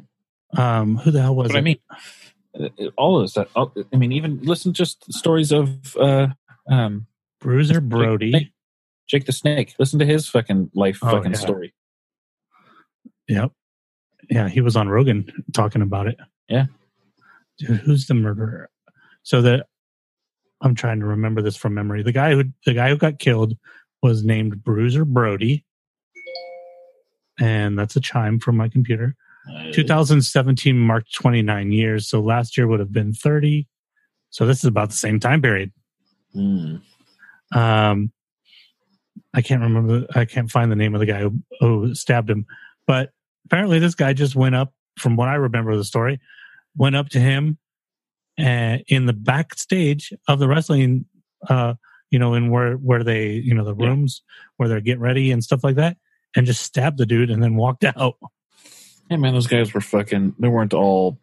Um, 0.56 0.96
who 0.98 1.10
the 1.10 1.22
hell 1.22 1.34
was 1.34 1.48
but 1.48 1.56
it? 1.56 1.58
I 1.58 1.62
mean, 1.62 1.78
uh, 2.60 2.68
all 2.96 3.20
of 3.20 3.48
all- 3.56 3.72
I 3.92 3.96
mean, 3.96 4.12
even 4.12 4.38
listen 4.42 4.72
just 4.72 5.10
stories 5.12 5.52
of 5.52 5.96
uh, 5.96 6.28
um, 6.68 7.06
Bruiser 7.40 7.80
Brody. 7.80 8.52
Jake 9.08 9.26
the 9.26 9.32
Snake. 9.32 9.74
Listen 9.78 9.98
to 9.98 10.06
his 10.06 10.28
fucking 10.28 10.70
life, 10.74 10.98
Oh, 11.02 11.10
fucking 11.10 11.32
yeah. 11.32 11.38
story. 11.38 11.74
Yep. 13.28 13.52
Yeah, 14.30 14.48
he 14.48 14.60
was 14.60 14.76
on 14.76 14.88
Rogan 14.88 15.30
talking 15.52 15.82
about 15.82 16.06
it. 16.06 16.16
Yeah. 16.48 16.66
Dude, 17.58 17.78
who's 17.78 18.06
the 18.06 18.14
murderer? 18.14 18.70
So 19.22 19.42
that 19.42 19.66
I'm 20.60 20.74
trying 20.74 21.00
to 21.00 21.06
remember 21.06 21.42
this 21.42 21.56
from 21.56 21.74
memory. 21.74 22.02
The 22.02 22.12
guy 22.12 22.32
who 22.34 22.44
the 22.66 22.74
guy 22.74 22.88
who 22.90 22.96
got 22.96 23.18
killed 23.18 23.56
was 24.02 24.24
named 24.24 24.62
Bruiser 24.64 25.04
Brody. 25.04 25.64
And 27.40 27.78
that's 27.78 27.96
a 27.96 28.00
chime 28.00 28.38
from 28.38 28.56
my 28.56 28.68
computer. 28.68 29.16
Uh, 29.50 29.72
2017 29.72 30.78
marked 30.78 31.12
29 31.14 31.72
years. 31.72 32.08
So 32.08 32.20
last 32.20 32.56
year 32.56 32.66
would 32.68 32.80
have 32.80 32.92
been 32.92 33.12
30. 33.12 33.66
So 34.30 34.46
this 34.46 34.58
is 34.58 34.64
about 34.64 34.90
the 34.90 34.96
same 34.96 35.18
time 35.20 35.42
period. 35.42 35.72
hmm. 36.32 36.76
Um, 37.54 38.12
I 39.34 39.42
can't 39.42 39.62
remember. 39.62 40.06
I 40.14 40.24
can't 40.24 40.50
find 40.50 40.70
the 40.70 40.76
name 40.76 40.94
of 40.94 41.00
the 41.00 41.06
guy 41.06 41.20
who, 41.20 41.38
who 41.60 41.94
stabbed 41.94 42.30
him. 42.30 42.46
But 42.86 43.10
apparently, 43.46 43.78
this 43.78 43.94
guy 43.94 44.12
just 44.12 44.34
went 44.36 44.54
up. 44.54 44.72
From 44.98 45.16
what 45.16 45.28
I 45.28 45.34
remember 45.34 45.70
of 45.70 45.78
the 45.78 45.84
story, 45.84 46.20
went 46.76 46.96
up 46.96 47.08
to 47.10 47.18
him 47.20 47.56
uh, 48.38 48.78
in 48.88 49.06
the 49.06 49.12
backstage 49.14 50.12
of 50.28 50.38
the 50.38 50.46
wrestling. 50.48 51.06
Uh, 51.48 51.74
you 52.10 52.18
know, 52.18 52.34
in 52.34 52.50
where 52.50 52.74
where 52.74 53.02
they, 53.02 53.30
you 53.32 53.54
know, 53.54 53.64
the 53.64 53.74
Yeah. 53.74 53.88
rooms 53.88 54.22
where 54.56 54.68
they're 54.68 54.80
getting 54.82 55.00
ready 55.02 55.30
and 55.32 55.42
stuff 55.42 55.64
like 55.64 55.76
that, 55.76 55.96
and 56.36 56.46
just 56.46 56.62
stabbed 56.62 56.98
the 56.98 57.06
dude 57.06 57.30
and 57.30 57.42
then 57.42 57.56
walked 57.56 57.84
out. 57.96 58.16
Yeah, 59.10 59.16
man, 59.16 59.34
those 59.34 59.46
guys 59.46 59.74
were 59.74 59.80
fucking. 59.80 60.36
They 60.38 60.48
weren't 60.48 60.74
all 60.74 61.18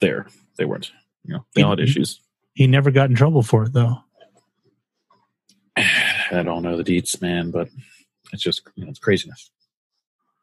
there. 0.00 0.26
They 0.56 0.64
weren't. 0.64 0.90
You 1.24 1.34
know, 1.34 1.46
they 1.54 1.62
all 1.62 1.70
had 1.70 1.80
issues. 1.80 2.20
He 2.54 2.66
never 2.66 2.90
got 2.90 3.10
in 3.10 3.16
trouble 3.16 3.42
for 3.42 3.64
it 3.64 3.72
though. 3.72 3.98
I 5.76 6.42
don't 6.42 6.62
know 6.62 6.76
the 6.76 6.84
deets, 6.84 7.20
man, 7.20 7.50
but 7.50 7.68
it's 8.32 8.42
just 8.42 8.62
you 8.74 8.84
know, 8.84 8.90
it's 8.90 8.98
craziness. 8.98 9.50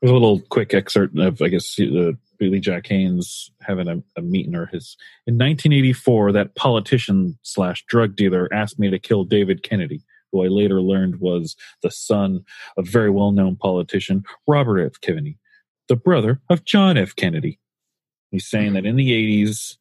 There's 0.02 0.12
a 0.12 0.14
little 0.14 0.42
quick 0.42 0.74
excerpt 0.74 1.18
of, 1.18 1.42
I 1.42 1.48
guess, 1.48 1.80
uh, 1.80 2.12
Billy 2.38 2.60
Jack 2.60 2.88
Haynes 2.88 3.52
having 3.62 3.88
a, 3.88 4.04
a 4.18 4.22
meeting 4.22 4.56
or 4.56 4.68
his. 4.68 4.98
In 5.26 5.36
1984, 5.36 6.34
that 6.34 6.56
politician 6.56 7.40
slash 7.44 7.84
drug 7.88 8.16
dealer 8.16 8.48
asked 8.54 8.78
me 8.78 8.90
to 8.90 9.00
kill 9.00 9.24
David 9.24 9.64
Kennedy, 9.64 10.04
who 10.32 10.44
I 10.44 10.48
later 10.48 10.82
learned 10.82 11.22
was 11.22 11.56
the 11.82 11.92
son 11.92 12.44
of 12.78 12.88
very 12.88 13.10
well 13.10 13.32
known 13.32 13.56
politician 13.56 14.24
Robert 14.48 14.80
F. 14.80 15.00
Kennedy, 15.02 15.38
the 15.88 15.96
brother 15.96 16.42
of 16.50 16.66
John 16.66 16.98
F. 16.98 17.16
Kennedy. 17.16 17.60
He's 18.32 18.48
saying 18.48 18.74
that 18.74 18.80
mm-hmm. 18.80 18.88
in 18.88 18.96
the 18.96 19.46
80s, 19.46 19.78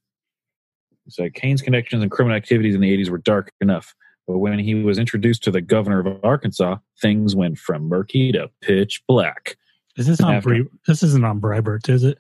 it's 1.07 1.19
like 1.19 1.39
Haynes' 1.39 1.63
connections 1.63 2.03
and 2.03 2.11
criminal 2.11 2.37
activities 2.37 2.75
in 2.75 2.81
the 2.81 2.97
80s 2.97 3.09
were 3.09 3.19
dark 3.19 3.53
enough. 3.61 3.95
But 4.27 4.39
when 4.39 4.59
he 4.59 4.75
was 4.75 4.99
introduced 4.99 5.45
to 5.45 5.51
the 5.51 5.61
governor 5.61 6.01
of 6.01 6.25
Arkansas, 6.25 6.77
things 7.01 7.37
went 7.37 7.59
from 7.59 7.89
murky 7.89 8.33
to 8.33 8.51
pitch 8.63 9.03
black. 9.07 9.57
Is 9.97 10.07
this 10.07 10.21
on 10.21 10.35
After- 10.35 10.65
this 10.87 11.03
isn't 11.03 11.25
on 11.25 11.41
Breitbart, 11.41 11.89
is 11.89 12.05
it? 12.05 12.19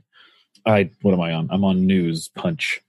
I 0.66 0.90
what 1.02 1.14
am 1.14 1.20
I 1.20 1.32
on? 1.32 1.48
I'm 1.50 1.64
on 1.64 1.86
News 1.86 2.28
Punch. 2.28 2.80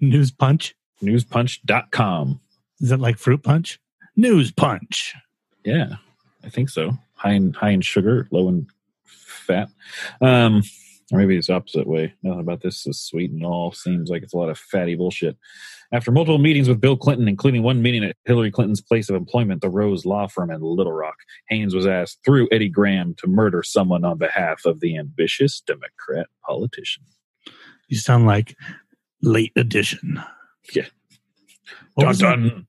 News 0.00 0.30
Punch? 0.30 0.74
Newspunch.com. 1.02 2.40
Is 2.80 2.90
that 2.90 3.00
like 3.00 3.18
Fruit 3.18 3.42
Punch? 3.42 3.80
News 4.16 4.50
Punch. 4.50 5.14
Yeah, 5.64 5.94
I 6.44 6.48
think 6.48 6.68
so. 6.68 6.98
High 7.14 7.32
in 7.32 7.52
high 7.52 7.70
in 7.70 7.80
sugar, 7.80 8.28
low 8.30 8.48
in 8.48 8.66
fat. 9.10 9.68
Um, 10.20 10.62
or 11.12 11.18
maybe 11.18 11.36
it's 11.36 11.48
the 11.48 11.54
opposite 11.54 11.86
way. 11.86 12.14
Nothing 12.22 12.40
about 12.40 12.60
this 12.62 12.86
is 12.86 13.00
sweet 13.00 13.30
and 13.30 13.44
all 13.44 13.72
seems 13.72 14.10
like 14.10 14.22
it's 14.22 14.34
a 14.34 14.38
lot 14.38 14.48
of 14.48 14.58
fatty 14.58 14.94
bullshit. 14.94 15.36
After 15.92 16.12
multiple 16.12 16.38
meetings 16.38 16.68
with 16.68 16.80
Bill 16.80 16.96
Clinton, 16.96 17.26
including 17.26 17.64
one 17.64 17.82
meeting 17.82 18.04
at 18.04 18.16
Hillary 18.24 18.52
Clinton's 18.52 18.80
place 18.80 19.08
of 19.08 19.16
employment, 19.16 19.60
the 19.60 19.68
Rose 19.68 20.06
Law 20.06 20.28
Firm 20.28 20.50
in 20.50 20.60
Little 20.60 20.92
Rock, 20.92 21.16
Haynes 21.48 21.74
was 21.74 21.86
asked 21.86 22.20
through 22.24 22.48
Eddie 22.52 22.68
Graham 22.68 23.14
to 23.14 23.26
murder 23.26 23.64
someone 23.64 24.04
on 24.04 24.18
behalf 24.18 24.64
of 24.64 24.78
the 24.78 24.96
ambitious 24.96 25.60
Democrat 25.60 26.28
politician. 26.46 27.02
You 27.88 27.96
sound 27.96 28.26
like 28.26 28.56
late 29.20 29.52
edition. 29.56 30.22
Yeah. 30.72 30.86
What 31.94 32.18
Dun, 32.18 32.40
dun. 32.40 32.66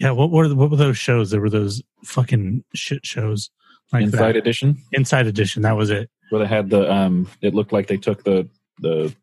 Yeah, 0.00 0.10
what 0.10 0.32
were 0.32 0.52
what 0.54 0.70
were 0.70 0.76
those 0.76 0.98
shows? 0.98 1.30
There 1.30 1.40
were 1.40 1.48
those 1.48 1.82
fucking 2.04 2.64
shit 2.74 3.06
shows 3.06 3.50
like 3.92 4.02
Inside 4.04 4.18
that. 4.34 4.36
edition. 4.36 4.78
Inside 4.92 5.26
Edition. 5.26 5.62
That 5.62 5.76
was 5.76 5.90
it. 5.90 6.10
where 6.30 6.40
they 6.40 6.48
had 6.48 6.70
the 6.70 6.90
um 6.92 7.28
it 7.40 7.54
looked 7.54 7.72
like 7.72 7.86
they 7.86 7.96
took 7.96 8.24
the 8.24 8.48
the 8.80 9.14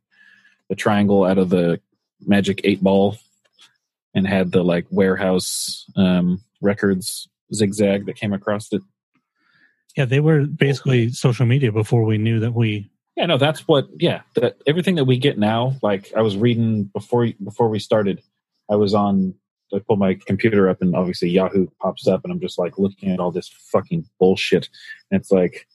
the 0.69 0.75
triangle 0.75 1.25
out 1.25 1.37
of 1.37 1.49
the 1.49 1.79
magic 2.25 2.61
eight 2.63 2.81
ball 2.81 3.17
and 4.15 4.25
had 4.27 4.51
the 4.51 4.63
like 4.63 4.85
warehouse 4.89 5.85
um 5.97 6.41
records 6.61 7.27
zigzag 7.53 8.05
that 8.05 8.15
came 8.15 8.31
across 8.33 8.71
it 8.71 8.81
Yeah, 9.97 10.05
they 10.05 10.21
were 10.21 10.45
basically 10.45 11.09
social 11.09 11.45
media 11.45 11.71
before 11.71 12.03
we 12.05 12.17
knew 12.17 12.39
that 12.39 12.53
we. 12.53 12.89
yeah 13.17 13.25
no 13.25 13.37
that's 13.37 13.67
what 13.67 13.87
yeah 13.99 14.21
that 14.35 14.55
everything 14.65 14.95
that 14.95 15.05
we 15.05 15.17
get 15.17 15.37
now 15.37 15.75
like 15.83 16.11
i 16.15 16.21
was 16.21 16.37
reading 16.37 16.85
before 16.85 17.27
before 17.43 17.67
we 17.69 17.79
started 17.79 18.21
i 18.71 18.75
was 18.75 18.93
on 18.93 19.35
i 19.73 19.79
pull 19.79 19.95
my 19.95 20.13
computer 20.25 20.69
up 20.69 20.81
and 20.81 20.95
obviously 20.95 21.29
yahoo 21.29 21.67
pops 21.81 22.07
up 22.07 22.21
and 22.23 22.31
i'm 22.31 22.39
just 22.39 22.59
like 22.59 22.77
looking 22.77 23.11
at 23.11 23.19
all 23.19 23.31
this 23.31 23.47
fucking 23.47 24.05
bullshit. 24.19 24.69
And 25.11 25.19
it's 25.19 25.31
like 25.31 25.67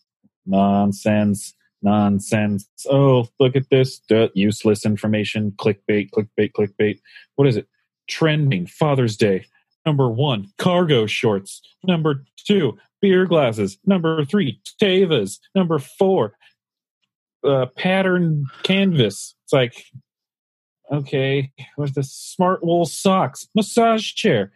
nonsense 0.47 1.55
nonsense. 1.83 2.69
Oh 2.91 3.29
look 3.39 3.57
at 3.57 3.71
this 3.71 3.99
Duh, 4.01 4.29
useless 4.35 4.85
information. 4.85 5.53
Clickbait 5.53 6.11
clickbait 6.11 6.53
clickbait. 6.53 7.01
What 7.37 7.49
is 7.49 7.57
it? 7.57 7.69
Trending 8.09 8.67
father's 8.67 9.17
day. 9.17 9.47
Number 9.87 10.11
one 10.11 10.49
cargo 10.59 11.07
shorts. 11.07 11.61
Number 11.85 12.25
two 12.47 12.77
beer 13.01 13.27
glasses. 13.27 13.79
Number 13.87 14.25
three 14.25 14.61
Tevas. 14.81 15.39
Number 15.55 15.79
four 15.79 16.35
uh, 17.45 17.67
pattern 17.77 18.47
canvas. 18.63 19.35
It's 19.45 19.53
like 19.53 19.85
okay 20.91 21.51
with 21.77 21.95
the 21.95 22.03
smart 22.03 22.63
wool 22.65 22.87
socks 22.87 23.49
massage 23.55 24.13
chair 24.13 24.53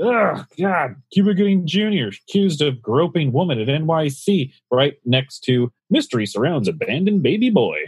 Oh 0.00 0.44
God! 0.58 0.96
Cuba 1.12 1.34
Gooding 1.34 1.66
Jr. 1.66 2.08
accused 2.08 2.62
of 2.62 2.82
groping 2.82 3.32
woman 3.32 3.60
at 3.60 3.68
NYC, 3.68 4.52
right 4.70 4.94
next 5.04 5.40
to 5.44 5.72
mystery 5.90 6.26
surrounds 6.26 6.68
abandoned 6.68 7.22
baby 7.22 7.50
boy. 7.50 7.78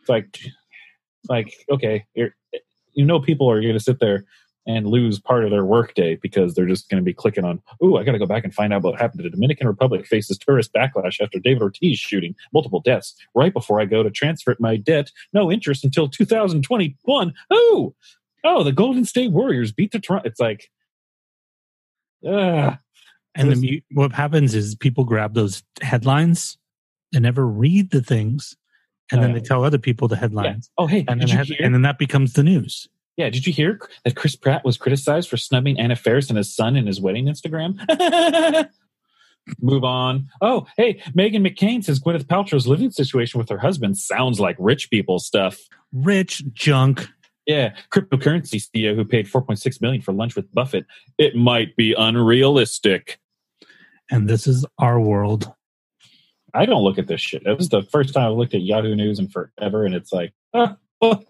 It's 0.00 0.08
like, 0.08 0.40
like 1.28 1.54
okay, 1.70 2.04
you 2.14 3.04
know, 3.04 3.20
people 3.20 3.50
are 3.50 3.60
going 3.60 3.74
to 3.74 3.80
sit 3.80 4.00
there 4.00 4.24
and 4.66 4.86
lose 4.88 5.20
part 5.20 5.44
of 5.44 5.50
their 5.50 5.64
workday 5.64 6.16
because 6.16 6.54
they're 6.54 6.66
just 6.66 6.88
going 6.88 7.00
to 7.00 7.04
be 7.04 7.12
clicking 7.14 7.44
on. 7.44 7.62
Ooh, 7.84 7.96
I 7.96 8.04
got 8.04 8.12
to 8.12 8.18
go 8.18 8.26
back 8.26 8.42
and 8.44 8.52
find 8.52 8.72
out 8.72 8.82
what 8.82 9.00
happened. 9.00 9.18
To 9.18 9.22
the 9.22 9.30
Dominican 9.30 9.66
Republic 9.68 10.06
faces 10.06 10.38
tourist 10.38 10.72
backlash 10.72 11.20
after 11.20 11.38
David 11.38 11.62
Ortiz 11.62 11.98
shooting, 11.98 12.34
multiple 12.52 12.80
deaths. 12.80 13.14
Right 13.34 13.52
before 13.52 13.80
I 13.80 13.84
go 13.84 14.02
to 14.02 14.10
transfer 14.10 14.56
my 14.58 14.76
debt, 14.76 15.10
no 15.32 15.50
interest 15.52 15.84
until 15.84 16.08
2021. 16.08 17.34
Oh, 17.50 17.94
oh, 18.44 18.62
the 18.64 18.72
Golden 18.72 19.04
State 19.04 19.30
Warriors 19.30 19.70
beat 19.72 19.92
the 19.92 20.00
Toronto. 20.00 20.28
It's 20.28 20.40
like. 20.40 20.70
Ugh. 22.26 22.76
And 23.34 23.50
then 23.52 23.82
what 23.92 24.12
happens 24.12 24.54
is 24.54 24.74
people 24.74 25.04
grab 25.04 25.34
those 25.34 25.62
headlines 25.82 26.56
and 27.14 27.22
never 27.22 27.46
read 27.46 27.90
the 27.90 28.00
things, 28.02 28.56
and 29.12 29.20
Oh, 29.20 29.22
then 29.22 29.32
they 29.34 29.40
uh, 29.40 29.44
tell 29.44 29.62
other 29.62 29.78
people 29.78 30.08
the 30.08 30.16
Yeah. 30.16 30.20
headlines, 30.20 30.70
Oh, 30.78 30.86
hey, 30.86 31.04
and 31.06 31.20
then 31.20 31.28
head- 31.28 31.50
and 31.60 31.74
then 31.74 31.82
that 31.82 31.98
becomes 31.98 32.32
the 32.32 32.42
news. 32.42 32.88
Yeah, 33.16 33.30
did 33.30 33.46
you 33.46 33.52
hear 33.52 33.80
that 34.04 34.14
Chris 34.14 34.36
Pratt 34.36 34.64
was 34.64 34.76
criticized 34.76 35.28
for 35.28 35.36
snubbing 35.36 35.80
Anna 35.80 35.96
Faris 35.96 36.28
and 36.28 36.36
his 36.36 36.54
son 36.54 36.76
in 36.76 36.86
his 36.86 37.00
wedding 37.00 37.26
Instagram? 37.26 37.78
Move 39.60 39.84
on. 39.84 40.28
Oh, 40.40 40.66
hey, 40.76 41.00
Meghan 41.16 41.46
McCain 41.46 41.82
says 41.82 42.00
Gwyneth 42.00 42.24
Paltrow's 42.24 42.66
living 42.66 42.90
situation 42.90 43.38
with 43.38 43.48
her 43.48 43.58
husband 43.58 43.96
sounds 43.96 44.40
like 44.40 44.56
rich 44.58 44.90
people 44.90 45.18
stuff. 45.18 45.58
Rich 45.92 46.42
junk. 46.52 47.08
Yeah, 47.46 47.76
cryptocurrency 47.92 48.60
CEO 48.60 48.96
who 48.96 49.04
paid 49.04 49.26
4.6 49.28 49.80
million 49.80 50.02
for 50.02 50.12
lunch 50.12 50.34
with 50.34 50.52
Buffett. 50.52 50.84
It 51.16 51.36
might 51.36 51.76
be 51.76 51.94
unrealistic. 51.96 53.20
And 54.10 54.28
this 54.28 54.48
is 54.48 54.66
our 54.78 55.00
world. 55.00 55.52
I 56.52 56.66
don't 56.66 56.82
look 56.82 56.98
at 56.98 57.06
this 57.06 57.20
shit. 57.20 57.44
This 57.44 57.60
is 57.60 57.68
the 57.68 57.82
first 57.82 58.14
time 58.14 58.30
I've 58.30 58.36
looked 58.36 58.54
at 58.54 58.62
Yahoo 58.62 58.96
News 58.96 59.18
in 59.18 59.28
forever, 59.28 59.84
and 59.84 59.94
it's 59.94 60.12
like, 60.12 60.32
oh, 60.54 60.76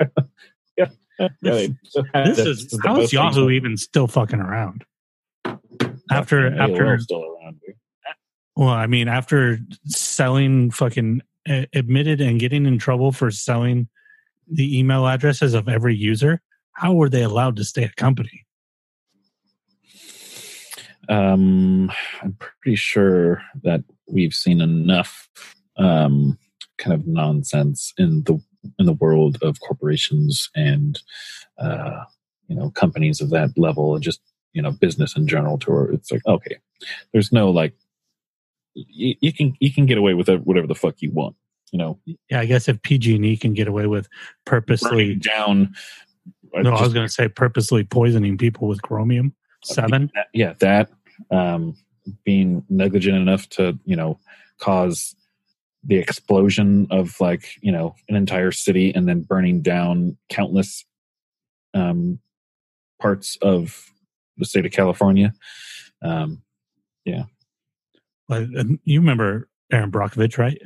yeah, 0.79 0.89
This- 1.43 1.71
This 2.15 2.39
is 2.39 2.67
the 2.69 2.81
how 2.85 2.95
most 2.97 3.05
is 3.07 3.13
Yahoo 3.13 3.51
even 3.51 3.77
still 3.77 4.07
fucking 4.07 4.41
around? 4.41 4.85
After 6.11 6.51
Fucking 6.51 6.61
after 6.75 6.99
still 7.01 7.25
around. 7.43 7.61
dude. 7.67 7.75
well, 8.57 8.69
I 8.69 8.87
mean, 8.87 9.09
after 9.09 9.59
selling 9.87 10.71
fucking 10.71 11.23
admitted 11.75 12.21
and 12.21 12.39
getting 12.41 12.67
in 12.67 12.79
trouble 12.79 13.13
for 13.13 13.31
selling 13.31 13.89
the 14.51 14.79
email 14.79 15.07
addresses 15.07 15.55
of 15.55 15.69
every 15.69 15.95
user, 15.97 16.41
how 16.73 16.93
were 16.95 17.09
they 17.09 17.23
allowed 17.23 17.57
to 17.57 17.65
stay 17.65 17.85
a 17.85 17.89
company? 17.97 18.45
Um, 21.09 21.91
I'm 22.23 22.37
pretty 22.39 22.77
sure 22.77 23.43
that 23.63 23.83
we've 24.09 24.35
seen 24.35 24.61
enough 24.61 25.29
um, 25.77 26.39
kind 26.79 26.95
of 26.95 27.07
nonsense 27.07 27.93
in 27.99 28.23
the 28.25 28.41
in 28.79 28.87
the 28.87 28.93
world 28.95 29.39
of 29.43 29.61
corporations 29.61 30.51
and 30.55 31.01
uh, 31.59 32.05
you 32.49 32.57
know 32.57 32.71
companies 32.71 33.21
of 33.21 33.31
that 33.31 33.51
level, 33.57 33.95
and 33.95 34.03
just 34.05 34.21
you 34.53 34.63
know 34.63 34.71
business 34.71 35.17
in 35.17 35.27
general. 35.27 35.59
To 35.59 35.71
where 35.71 35.91
it's 35.93 36.11
like, 36.13 36.27
okay, 36.27 36.57
there's 37.13 37.33
no 37.33 37.51
like 37.51 37.75
you, 38.75 39.15
you 39.21 39.33
can 39.33 39.55
you 39.61 39.73
can 39.73 39.87
get 39.87 39.99
away 39.99 40.15
with 40.15 40.29
it, 40.29 40.47
whatever 40.47 40.67
the 40.67 40.75
fuck 40.75 40.97
you 41.01 41.11
want. 41.11 41.37
You 41.73 41.79
know, 41.81 41.99
Yeah, 42.31 42.41
I 42.41 42.45
guess 42.47 42.69
if 42.69 42.81
PG&E 42.83 43.37
can 43.39 43.53
get 43.53 43.67
away 43.67 43.87
with 43.87 44.09
purposely 44.45 45.17
down. 45.17 45.75
uh, 46.57 46.63
No, 46.63 46.71
I 46.75 46.81
was 46.83 46.93
going 46.95 47.07
to 47.07 47.13
say 47.13 47.29
purposely 47.29 47.83
poisoning 47.83 48.39
people 48.39 48.69
with 48.69 48.83
chromium 48.83 49.35
seven. 49.65 50.13
yeah 50.33 50.53
that 50.61 50.91
um 51.33 51.77
being 52.25 52.65
negligent 52.71 53.17
enough 53.17 53.49
to 53.49 53.77
you 53.85 53.97
know 53.97 54.21
cause 54.61 55.17
the 55.87 55.97
explosion 55.99 56.87
of 56.91 57.21
like 57.21 57.49
you 57.63 57.71
know 57.73 57.95
an 58.09 58.17
entire 58.17 58.51
city 58.53 58.93
and 58.95 59.09
then 59.09 59.23
burning 59.23 59.63
down 59.63 60.17
countless 60.29 60.85
um 61.75 62.19
parts 63.01 63.39
of 63.43 63.91
the 64.37 64.45
state 64.45 64.67
of 64.67 64.73
california 64.73 65.33
um 66.03 66.43
But 68.29 68.43
uh, 68.59 68.65
you 68.85 69.01
remember 69.01 69.49
Erin 69.73 69.91
Brockovich, 69.93 70.39
right? 70.39 70.61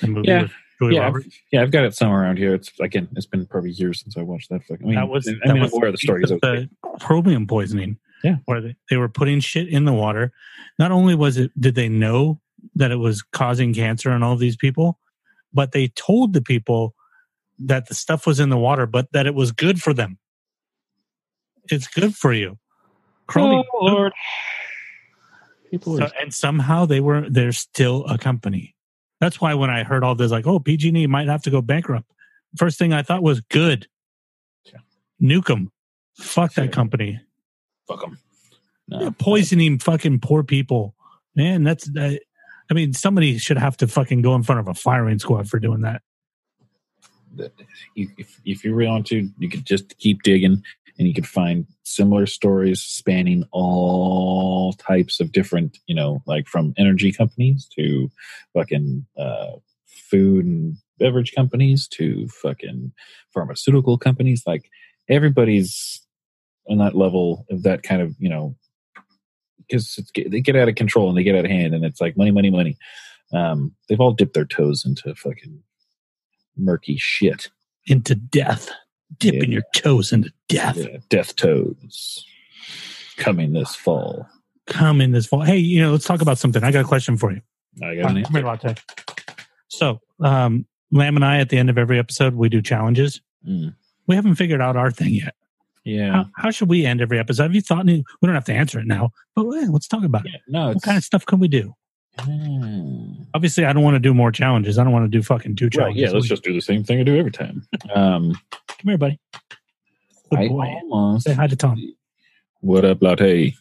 The 0.00 0.06
movie 0.06 0.28
Yeah. 0.28 0.48
yeah 0.80 1.00
Roberts. 1.00 1.26
I've, 1.26 1.32
yeah 1.52 1.62
i've 1.62 1.70
got 1.70 1.84
it 1.84 1.94
somewhere 1.94 2.22
around 2.22 2.38
here 2.38 2.54
it's 2.54 2.72
again 2.80 3.08
it's 3.16 3.26
been 3.26 3.46
probably 3.46 3.70
years 3.70 4.00
since 4.00 4.16
i 4.16 4.22
watched 4.22 4.48
that 4.50 4.64
fucking, 4.64 4.84
i 4.84 4.86
mean 4.86 4.94
that 4.96 5.08
was 5.08 5.28
i 5.28 5.32
that 5.46 5.54
mean 5.54 5.62
was 5.62 5.72
of 5.72 5.92
the 5.92 5.98
story 5.98 6.22
of 6.24 6.28
the 6.30 6.68
chromium 7.00 7.46
poisoning. 7.46 7.98
Yeah. 8.24 8.36
where 8.44 8.60
they, 8.60 8.76
they 8.88 8.96
were 8.96 9.08
putting 9.08 9.40
shit 9.40 9.66
in 9.66 9.84
the 9.84 9.92
water. 9.92 10.30
Not 10.78 10.92
only 10.92 11.16
was 11.16 11.36
it 11.38 11.50
did 11.60 11.74
they 11.74 11.88
know 11.88 12.40
that 12.74 12.90
it 12.90 12.96
was 12.96 13.22
causing 13.22 13.74
cancer 13.74 14.10
in 14.12 14.22
all 14.22 14.36
these 14.36 14.56
people, 14.56 14.98
but 15.52 15.72
they 15.72 15.88
told 15.88 16.32
the 16.32 16.42
people 16.42 16.94
that 17.58 17.88
the 17.88 17.94
stuff 17.94 18.26
was 18.26 18.40
in 18.40 18.48
the 18.48 18.56
water, 18.58 18.86
but 18.86 19.12
that 19.12 19.26
it 19.26 19.34
was 19.34 19.52
good 19.52 19.80
for 19.80 19.92
them. 19.94 20.18
It's 21.70 21.86
good 21.86 22.14
for 22.14 22.32
you. 22.32 22.58
Chromium, 23.26 23.64
oh 23.74 23.84
lord 23.84 24.12
people 25.70 25.96
So- 25.96 26.04
are 26.04 26.10
and 26.20 26.32
somehow 26.34 26.84
they 26.86 27.00
were 27.00 27.28
they're 27.30 27.52
still 27.52 28.04
a 28.06 28.18
company. 28.18 28.74
That's 29.20 29.40
why 29.40 29.54
when 29.54 29.70
I 29.70 29.84
heard 29.84 30.02
all 30.04 30.14
this, 30.16 30.30
like, 30.32 30.46
oh, 30.46 30.58
PG&E 30.58 31.06
might 31.06 31.28
have 31.28 31.42
to 31.42 31.50
go 31.50 31.62
bankrupt. 31.62 32.10
First 32.58 32.78
thing 32.78 32.92
I 32.92 33.02
thought 33.02 33.22
was 33.22 33.40
good. 33.40 33.86
Yeah. 34.64 34.80
Nuke 35.20 35.50
'em. 35.50 35.70
Fuck 36.18 36.54
that 36.54 36.72
company. 36.72 37.20
fuck 37.88 38.00
them 38.00 38.18
Yeah, 38.88 39.10
poisoning 39.18 39.78
fucking 39.78 40.20
poor 40.20 40.42
people. 40.44 40.94
Man, 41.34 41.64
that's. 41.64 41.88
Uh, 41.96 42.16
I 42.72 42.74
mean, 42.74 42.94
somebody 42.94 43.36
should 43.36 43.58
have 43.58 43.76
to 43.76 43.86
fucking 43.86 44.22
go 44.22 44.34
in 44.34 44.42
front 44.42 44.58
of 44.58 44.66
a 44.66 44.72
firing 44.72 45.18
squad 45.18 45.46
for 45.46 45.58
doing 45.58 45.82
that. 45.82 46.00
if, 47.94 48.40
if 48.46 48.64
you 48.64 48.74
really 48.74 48.90
want 48.90 49.06
to, 49.08 49.28
you 49.38 49.50
could 49.50 49.66
just 49.66 49.98
keep 49.98 50.22
digging 50.22 50.62
and 50.98 51.06
you 51.06 51.12
could 51.12 51.26
find 51.26 51.66
similar 51.82 52.24
stories 52.24 52.80
spanning 52.80 53.44
all 53.50 54.72
types 54.72 55.20
of 55.20 55.32
different, 55.32 55.80
you 55.86 55.94
know, 55.94 56.22
like 56.26 56.46
from 56.46 56.72
energy 56.78 57.12
companies 57.12 57.68
to 57.76 58.10
fucking 58.54 59.04
uh, 59.18 59.50
food 59.84 60.46
and 60.46 60.78
beverage 60.98 61.34
companies 61.34 61.86
to 61.88 62.26
fucking 62.28 62.90
pharmaceutical 63.34 63.98
companies. 63.98 64.44
Like 64.46 64.70
everybody's 65.10 66.00
on 66.70 66.78
that 66.78 66.94
level 66.94 67.44
of 67.50 67.64
that 67.64 67.82
kind 67.82 68.00
of, 68.00 68.16
you 68.18 68.30
know, 68.30 68.56
because 69.68 69.98
they 70.14 70.40
get 70.40 70.56
out 70.56 70.68
of 70.68 70.74
control 70.74 71.08
and 71.08 71.16
they 71.16 71.22
get 71.22 71.34
out 71.36 71.44
of 71.44 71.50
hand, 71.50 71.74
and 71.74 71.84
it's 71.84 72.00
like 72.00 72.16
money, 72.16 72.30
money, 72.30 72.50
money. 72.50 72.76
Um, 73.32 73.74
they've 73.88 74.00
all 74.00 74.12
dipped 74.12 74.34
their 74.34 74.44
toes 74.44 74.84
into 74.84 75.14
fucking 75.14 75.62
murky 76.56 76.96
shit. 76.98 77.50
Into 77.86 78.14
death. 78.14 78.70
Dipping 79.18 79.50
Yeah. 79.52 79.56
your 79.56 79.62
toes 79.74 80.12
into 80.12 80.32
death. 80.48 80.76
Yeah, 80.76 80.98
death 81.08 81.36
toes 81.36 82.24
coming 83.16 83.52
this 83.52 83.74
fall. 83.74 84.26
Coming 84.66 85.12
this 85.12 85.26
fall. 85.26 85.42
Hey, 85.42 85.58
you 85.58 85.80
know, 85.80 85.92
let's 85.92 86.04
talk 86.04 86.22
about 86.22 86.38
something. 86.38 86.62
I 86.62 86.70
got 86.70 86.84
a 86.84 86.88
question 86.88 87.16
for 87.16 87.32
you. 87.32 87.40
I 87.82 87.96
got 87.96 88.16
an 88.16 88.24
here. 88.60 88.74
So, 89.68 90.00
um, 90.20 90.66
Lamb 90.90 91.16
and 91.16 91.24
I, 91.24 91.38
at 91.38 91.48
the 91.48 91.58
end 91.58 91.70
of 91.70 91.78
every 91.78 91.98
episode, 91.98 92.34
we 92.34 92.48
do 92.48 92.60
challenges. 92.60 93.20
Mm. 93.48 93.74
We 94.06 94.14
haven't 94.14 94.34
figured 94.34 94.60
out 94.60 94.76
our 94.76 94.90
thing 94.90 95.14
yet. 95.14 95.34
Yeah. 95.84 96.12
How, 96.12 96.26
how 96.36 96.50
should 96.50 96.68
we 96.68 96.86
end 96.86 97.00
every 97.00 97.18
episode? 97.18 97.42
Have 97.44 97.54
you 97.54 97.60
thought? 97.60 97.80
Any, 97.80 98.04
we 98.20 98.26
don't 98.26 98.34
have 98.34 98.44
to 98.46 98.52
answer 98.54 98.78
it 98.78 98.86
now, 98.86 99.10
but 99.34 99.42
let's 99.44 99.88
talk 99.88 100.04
about 100.04 100.26
it. 100.26 100.40
No, 100.48 100.68
What 100.68 100.82
kind 100.82 100.96
of 100.96 101.02
stuff 101.04 101.26
can 101.26 101.40
we 101.40 101.48
do? 101.48 101.74
Hmm. 102.20 103.14
Obviously, 103.34 103.64
I 103.64 103.72
don't 103.72 103.82
want 103.82 103.94
to 103.94 103.98
do 103.98 104.12
more 104.14 104.30
challenges. 104.30 104.78
I 104.78 104.84
don't 104.84 104.92
want 104.92 105.10
to 105.10 105.16
do 105.18 105.22
fucking 105.22 105.56
two 105.56 105.66
Right, 105.66 105.72
challenges. 105.72 106.02
yeah, 106.02 106.10
let's 106.10 106.28
just 106.28 106.44
do 106.44 106.52
the 106.52 106.60
same 106.60 106.84
thing 106.84 107.00
I 107.00 107.02
do 107.04 107.16
every 107.16 107.32
time. 107.32 107.66
Um, 107.94 108.32
come 108.68 108.88
here, 108.88 108.98
buddy. 108.98 109.18
Good 110.30 110.38
I 110.38 110.48
boy. 110.48 111.18
Say 111.18 111.32
hi 111.34 111.46
to 111.46 111.56
Tom. 111.56 111.82
What 112.60 112.84
up, 112.84 113.02
latte? 113.02 113.54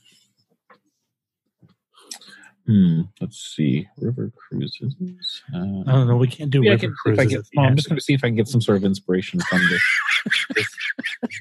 Hmm. 2.72 3.02
Let's 3.20 3.38
see. 3.56 3.88
River 3.98 4.32
cruises. 4.38 4.96
Uh, 5.54 5.58
I 5.58 5.92
don't 5.92 6.08
know. 6.08 6.16
We 6.16 6.28
can't 6.28 6.50
do 6.52 6.64
Yeah, 6.64 6.72
river 6.72 6.80
can, 6.82 6.94
cruises. 6.94 7.26
get, 7.28 7.40
at 7.40 7.46
the 7.46 7.52
no, 7.56 7.62
I'm 7.64 7.76
just 7.76 7.90
going 7.90 7.98
to 7.98 8.04
see 8.04 8.14
if 8.14 8.24
I 8.24 8.28
can 8.28 8.36
get 8.36 8.48
some 8.48 8.62
sort 8.62 8.78
of 8.78 8.86
inspiration 8.86 9.40
from 9.42 9.60
this, 9.70 9.82
this 10.56 10.68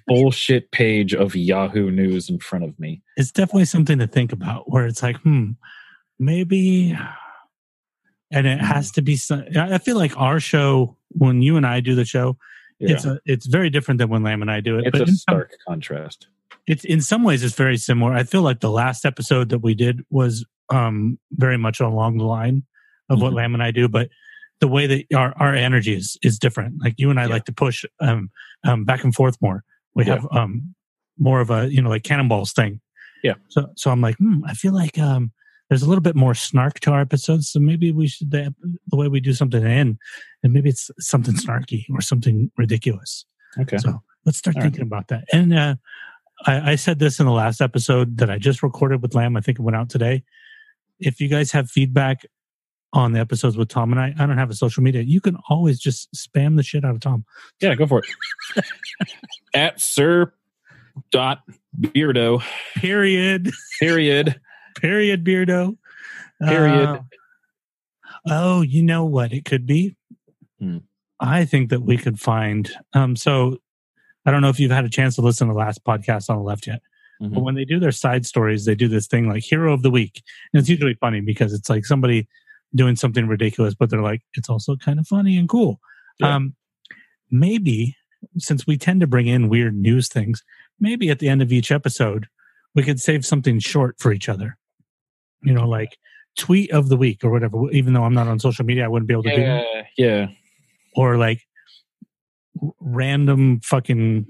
bullshit 0.08 0.70
page 0.72 1.14
of 1.14 1.36
Yahoo 1.36 1.90
News 1.90 2.28
in 2.30 2.38
front 2.40 2.64
of 2.64 2.78
me. 2.80 3.02
it's 3.16 3.30
definitely 3.30 3.66
something 3.66 3.98
to 3.98 4.06
think 4.08 4.32
about 4.32 4.70
where 4.72 4.86
it's 4.86 5.02
like 5.02 5.16
hmm 5.18 5.50
maybe 6.18 6.96
and 8.30 8.46
it 8.46 8.60
has 8.60 8.90
to 8.92 9.02
be 9.02 9.16
some, 9.16 9.44
i 9.56 9.78
feel 9.78 9.96
like 9.96 10.16
our 10.18 10.38
show 10.40 10.96
when 11.12 11.40
you 11.42 11.56
and 11.56 11.66
i 11.66 11.80
do 11.80 11.94
the 11.94 12.04
show 12.04 12.36
Yeah. 12.78 12.92
it's 12.94 13.04
a, 13.04 13.20
it's 13.24 13.46
very 13.46 13.70
different 13.70 13.98
than 13.98 14.08
when 14.10 14.22
lamb 14.22 14.42
and 14.42 14.50
i 14.50 14.60
do 14.60 14.78
it 14.78 14.86
It's 14.86 14.90
but 14.92 15.00
a 15.00 15.04
in 15.04 15.08
some, 15.08 15.16
stark 15.16 15.52
contrast. 15.66 16.26
it's 16.66 16.84
in 16.84 17.00
some 17.00 17.22
ways 17.24 17.42
it's 17.42 17.54
very 17.54 17.76
similar 17.78 18.12
i 18.12 18.22
feel 18.22 18.42
like 18.42 18.60
the 18.60 18.70
last 18.70 19.04
episode 19.06 19.48
that 19.50 19.60
we 19.60 19.74
did 19.74 20.04
was 20.10 20.44
um 20.70 21.18
very 21.32 21.56
much 21.58 21.80
along 21.80 22.18
the 22.18 22.24
line 22.24 22.62
of 23.08 23.20
what 23.20 23.32
Mhm. 23.32 23.36
lamb 23.36 23.54
and 23.54 23.62
i 23.62 23.70
do 23.70 23.88
but 23.88 24.08
the 24.60 24.68
way 24.68 24.86
that 24.86 25.04
our, 25.14 25.32
our 25.38 25.54
energy 25.54 25.94
is 25.94 26.16
is 26.22 26.38
different 26.38 26.74
like 26.82 26.94
you 26.98 27.10
and 27.10 27.18
i 27.20 27.24
Yeah. 27.24 27.30
like 27.34 27.44
to 27.46 27.52
push 27.52 27.84
um, 28.00 28.30
um 28.64 28.84
back 28.84 29.04
and 29.04 29.14
forth 29.14 29.36
more 29.40 29.64
we 29.94 30.04
Yeah. 30.04 30.14
have 30.16 30.26
um 30.30 30.74
more 31.18 31.40
of 31.40 31.50
a 31.50 31.70
you 31.72 31.82
know 31.82 31.90
like 31.90 32.02
cannonballs 32.04 32.52
thing 32.52 32.80
Yeah. 33.22 33.34
so 33.48 33.66
so 33.76 33.90
i'm 33.90 34.00
like 34.00 34.16
hmm, 34.18 34.44
i 34.46 34.54
feel 34.54 34.72
like 34.74 34.98
um 34.98 35.32
there's 35.68 35.82
a 35.82 35.88
little 35.88 36.02
bit 36.02 36.16
more 36.16 36.34
snark 36.34 36.80
to 36.80 36.90
our 36.90 37.00
episodes 37.00 37.50
so 37.50 37.60
maybe 37.60 37.92
we 37.92 38.06
should 38.08 38.30
the, 38.30 38.54
the 38.88 38.96
way 38.96 39.08
we 39.08 39.20
do 39.20 39.32
something 39.32 39.62
in 39.64 39.98
and 40.42 40.52
maybe 40.52 40.68
it's 40.68 40.90
something 40.98 41.34
snarky 41.34 41.84
or 41.90 42.00
something 42.00 42.50
ridiculous 42.56 43.24
Okay. 43.58 43.78
so 43.78 44.00
let's 44.26 44.38
start 44.38 44.56
All 44.56 44.62
right. 44.62 44.66
thinking 44.66 44.82
about 44.82 45.08
that. 45.08 45.24
And 45.32 45.52
uh, 45.52 45.74
I, 46.46 46.72
I 46.72 46.74
said 46.76 46.98
this 47.00 47.18
in 47.18 47.26
the 47.26 47.32
last 47.32 47.60
episode 47.60 48.18
that 48.18 48.30
I 48.30 48.38
just 48.38 48.62
recorded 48.62 49.02
with 49.02 49.14
Lamb. 49.14 49.36
I 49.36 49.40
think 49.40 49.58
it 49.58 49.62
went 49.62 49.76
out 49.76 49.88
today. 49.90 50.22
If 51.00 51.20
you 51.20 51.28
guys 51.28 51.50
have 51.52 51.70
feedback 51.70 52.26
on 52.92 53.12
the 53.12 53.20
episodes 53.20 53.56
with 53.56 53.68
Tom 53.68 53.92
and 53.92 54.00
I, 54.00 54.14
I 54.18 54.26
don't 54.26 54.38
have 54.38 54.50
a 54.50 54.54
social 54.54 54.82
media. 54.82 55.02
You 55.02 55.20
can 55.20 55.36
always 55.48 55.78
just 55.78 56.08
spam 56.12 56.56
the 56.56 56.62
shit 56.62 56.84
out 56.84 56.94
of 56.94 57.00
Tom. 57.00 57.24
Yeah, 57.60 57.74
go 57.74 57.86
for 57.86 58.00
it. 58.00 58.66
At 59.54 59.80
Sir 59.80 60.32
dot 61.10 61.42
Beardo 61.78 62.42
Period. 62.76 63.50
period 63.78 64.40
Period. 64.80 65.24
Beardo. 65.24 65.76
Period. 66.42 66.88
Uh, 66.88 67.00
oh, 68.28 68.62
you 68.62 68.82
know 68.82 69.04
what 69.04 69.32
it 69.32 69.44
could 69.44 69.66
be. 69.66 69.96
Hmm. 70.58 70.78
I 71.18 71.44
think 71.44 71.70
that 71.70 71.82
we 71.82 71.98
could 71.98 72.18
find. 72.18 72.70
Um, 72.94 73.14
so 73.14 73.58
I 74.24 74.30
don't 74.30 74.40
know 74.40 74.48
if 74.48 74.58
you've 74.58 74.70
had 74.70 74.84
a 74.84 74.90
chance 74.90 75.16
to 75.16 75.22
listen 75.22 75.48
to 75.48 75.52
the 75.52 75.58
last 75.58 75.84
podcast 75.84 76.30
on 76.30 76.36
the 76.36 76.42
left 76.42 76.66
yet. 76.66 76.80
Mhm. 77.20 77.34
But 77.34 77.42
when 77.42 77.54
they 77.54 77.64
do 77.64 77.78
their 77.78 77.92
side 77.92 78.24
stories, 78.26 78.64
they 78.64 78.74
do 78.74 78.88
this 78.88 79.06
thing 79.06 79.28
like 79.28 79.42
hero 79.42 79.72
of 79.72 79.82
the 79.82 79.90
week. 79.90 80.22
And 80.52 80.60
it's 80.60 80.68
usually 80.68 80.94
funny 80.94 81.20
because 81.20 81.52
it's 81.52 81.68
like 81.68 81.84
somebody 81.84 82.28
doing 82.74 82.96
something 82.96 83.26
ridiculous, 83.26 83.74
but 83.74 83.90
they're 83.90 84.02
like, 84.02 84.22
it's 84.34 84.48
also 84.48 84.76
kind 84.76 84.98
of 84.98 85.06
funny 85.06 85.36
and 85.36 85.48
cool. 85.48 85.80
Yeah. 86.18 86.36
Um, 86.36 86.54
maybe 87.30 87.96
since 88.38 88.66
we 88.66 88.76
tend 88.76 89.00
to 89.00 89.06
bring 89.06 89.26
in 89.26 89.48
weird 89.48 89.74
news 89.74 90.08
things, 90.08 90.42
maybe 90.78 91.10
at 91.10 91.18
the 91.18 91.28
end 91.28 91.42
of 91.42 91.52
each 91.52 91.70
episode, 91.70 92.28
we 92.74 92.82
could 92.82 93.00
save 93.00 93.26
something 93.26 93.58
short 93.58 93.96
for 93.98 94.12
each 94.12 94.28
other. 94.28 94.56
You 95.42 95.54
know, 95.54 95.68
like 95.68 95.98
tweet 96.38 96.70
of 96.70 96.88
the 96.88 96.96
week 96.96 97.24
or 97.24 97.30
whatever. 97.30 97.70
Even 97.72 97.92
though 97.92 98.04
I'm 98.04 98.14
not 98.14 98.28
on 98.28 98.38
social 98.38 98.64
media, 98.64 98.84
I 98.84 98.88
wouldn't 98.88 99.08
be 99.08 99.14
able 99.14 99.24
to 99.24 99.36
do 99.36 99.42
that. 99.42 99.64
Yeah, 99.74 99.86
yeah. 99.96 100.26
Or 100.94 101.16
like 101.16 101.42
random 102.80 103.60
fucking 103.60 104.26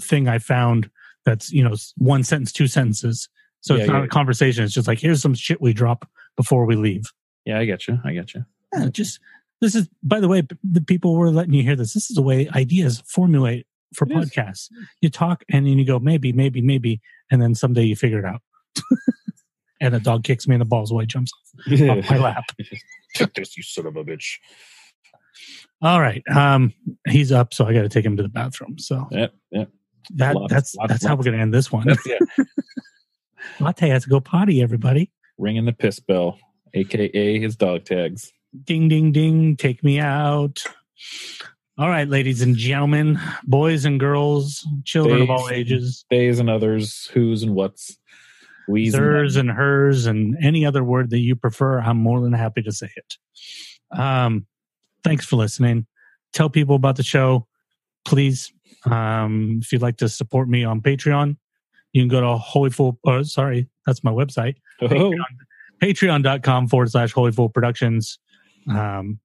thing 0.00 0.28
I 0.28 0.38
found 0.38 0.90
that's, 1.28 1.52
you 1.52 1.62
know, 1.62 1.74
one 1.96 2.22
sentence, 2.22 2.52
two 2.52 2.66
sentences. 2.66 3.28
So 3.60 3.74
it's 3.74 3.88
not 3.88 3.98
yeah. 3.98 4.04
a 4.04 4.08
conversation. 4.08 4.64
It's 4.64 4.74
just 4.74 4.88
like, 4.88 5.00
here's 5.00 5.20
some 5.20 5.34
shit 5.34 5.60
we 5.60 5.72
drop 5.72 6.08
before 6.36 6.64
we 6.64 6.76
leave. 6.76 7.04
Yeah, 7.44 7.58
I 7.58 7.64
get 7.64 7.88
you. 7.88 7.98
I 8.04 8.12
get 8.12 8.34
you. 8.34 8.44
Yeah, 8.72 8.88
just 8.88 9.20
this 9.60 9.74
is, 9.74 9.88
by 10.02 10.20
the 10.20 10.28
way, 10.28 10.42
the 10.62 10.80
people 10.80 11.16
were 11.16 11.30
letting 11.30 11.54
you 11.54 11.62
hear 11.62 11.76
this. 11.76 11.94
This 11.94 12.10
is 12.10 12.16
the 12.16 12.22
way 12.22 12.48
ideas 12.54 13.02
formulate 13.06 13.66
for 13.94 14.06
It 14.06 14.16
is. 14.16 14.30
podcasts. 14.30 14.68
You 15.00 15.10
talk 15.10 15.44
and 15.50 15.66
then 15.66 15.78
you 15.78 15.84
go, 15.84 15.98
maybe, 15.98 16.32
maybe, 16.32 16.60
maybe. 16.60 17.00
And 17.30 17.42
then 17.42 17.54
someday 17.54 17.84
you 17.84 17.96
figure 17.96 18.18
it 18.18 18.24
out. 18.24 18.42
and 19.80 19.94
the 19.94 20.00
dog 20.00 20.24
kicks 20.24 20.46
me 20.46 20.54
in 20.54 20.58
the 20.60 20.64
balls 20.64 20.92
while 20.92 21.00
he 21.00 21.06
jumps 21.06 21.32
off 21.72 22.10
my 22.10 22.18
lap. 22.18 22.44
Take 23.14 23.34
this, 23.34 23.56
you 23.56 23.62
son 23.62 23.86
of 23.86 23.96
a 23.96 24.04
bitch. 24.04 24.38
All 25.80 26.00
right. 26.00 26.22
Um, 26.34 26.74
he's 27.08 27.32
up, 27.32 27.54
so 27.54 27.66
I 27.66 27.72
got 27.72 27.82
to 27.82 27.88
take 27.88 28.04
him 28.04 28.16
to 28.16 28.22
the 28.22 28.28
bathroom. 28.28 28.78
So 28.78 29.06
Yep, 29.10 29.34
yep. 29.50 29.70
That 30.14 30.36
that's 30.48 30.74
that's 30.86 31.04
how 31.04 31.14
we're 31.16 31.24
going 31.24 31.36
to 31.36 31.42
end 31.42 31.54
this 31.54 31.70
one. 31.72 31.86
It. 31.88 31.98
Latte 33.60 33.88
has 33.88 34.04
to 34.04 34.10
go 34.10 34.20
potty. 34.20 34.62
Everybody, 34.62 35.10
Ringing 35.38 35.64
the 35.64 35.72
piss 35.72 36.00
bell, 36.00 36.38
aka 36.74 37.38
his 37.38 37.56
dog 37.56 37.84
tags. 37.84 38.32
ding, 38.64 38.88
ding, 38.88 39.12
ding. 39.12 39.56
Take 39.56 39.82
me 39.82 40.00
out. 40.00 40.62
All 41.78 41.88
right, 41.88 42.08
ladies 42.08 42.42
and 42.42 42.56
gentlemen, 42.56 43.20
boys 43.44 43.84
and 43.84 44.00
girls, 44.00 44.66
children 44.84 45.22
of 45.22 45.30
all 45.30 45.48
ages, 45.48 46.04
Days 46.10 46.40
and 46.40 46.50
others, 46.50 47.06
who's 47.12 47.44
and 47.44 47.54
what's. 47.54 47.96
We's 48.66 48.94
and 48.94 49.36
and 49.36 49.50
hers, 49.50 50.06
and 50.06 50.36
any 50.42 50.66
other 50.66 50.84
word 50.84 51.10
that 51.10 51.20
you 51.20 51.36
prefer. 51.36 51.80
I'm 51.80 51.96
more 51.96 52.20
than 52.20 52.32
happy 52.32 52.62
to 52.62 52.72
say 52.72 52.90
it. 52.94 53.16
Um, 53.98 54.46
thanks 55.04 55.24
for 55.24 55.36
listening. 55.36 55.86
Tell 56.32 56.50
people 56.50 56.76
about 56.76 56.96
the 56.96 57.02
show, 57.02 57.46
please. 58.04 58.52
Um, 58.84 59.60
if 59.62 59.72
you'd 59.72 59.82
like 59.82 59.96
to 59.98 60.08
support 60.08 60.48
me 60.48 60.64
on 60.64 60.80
Patreon, 60.80 61.36
you 61.92 62.02
can 62.02 62.08
go 62.08 62.20
to 62.20 62.36
Holy 62.36 62.70
Fool. 62.70 62.98
Oh, 63.04 63.22
sorry, 63.22 63.68
that's 63.86 64.04
my 64.04 64.10
website. 64.10 64.56
Oh, 64.80 64.88
Patreon, 64.88 65.14
patreon.com 65.82 66.68
forward 66.68 66.90
slash 66.90 67.12
Holy 67.12 67.32
Fool 67.32 67.48
Productions. 67.48 68.18
Um, 68.70 69.18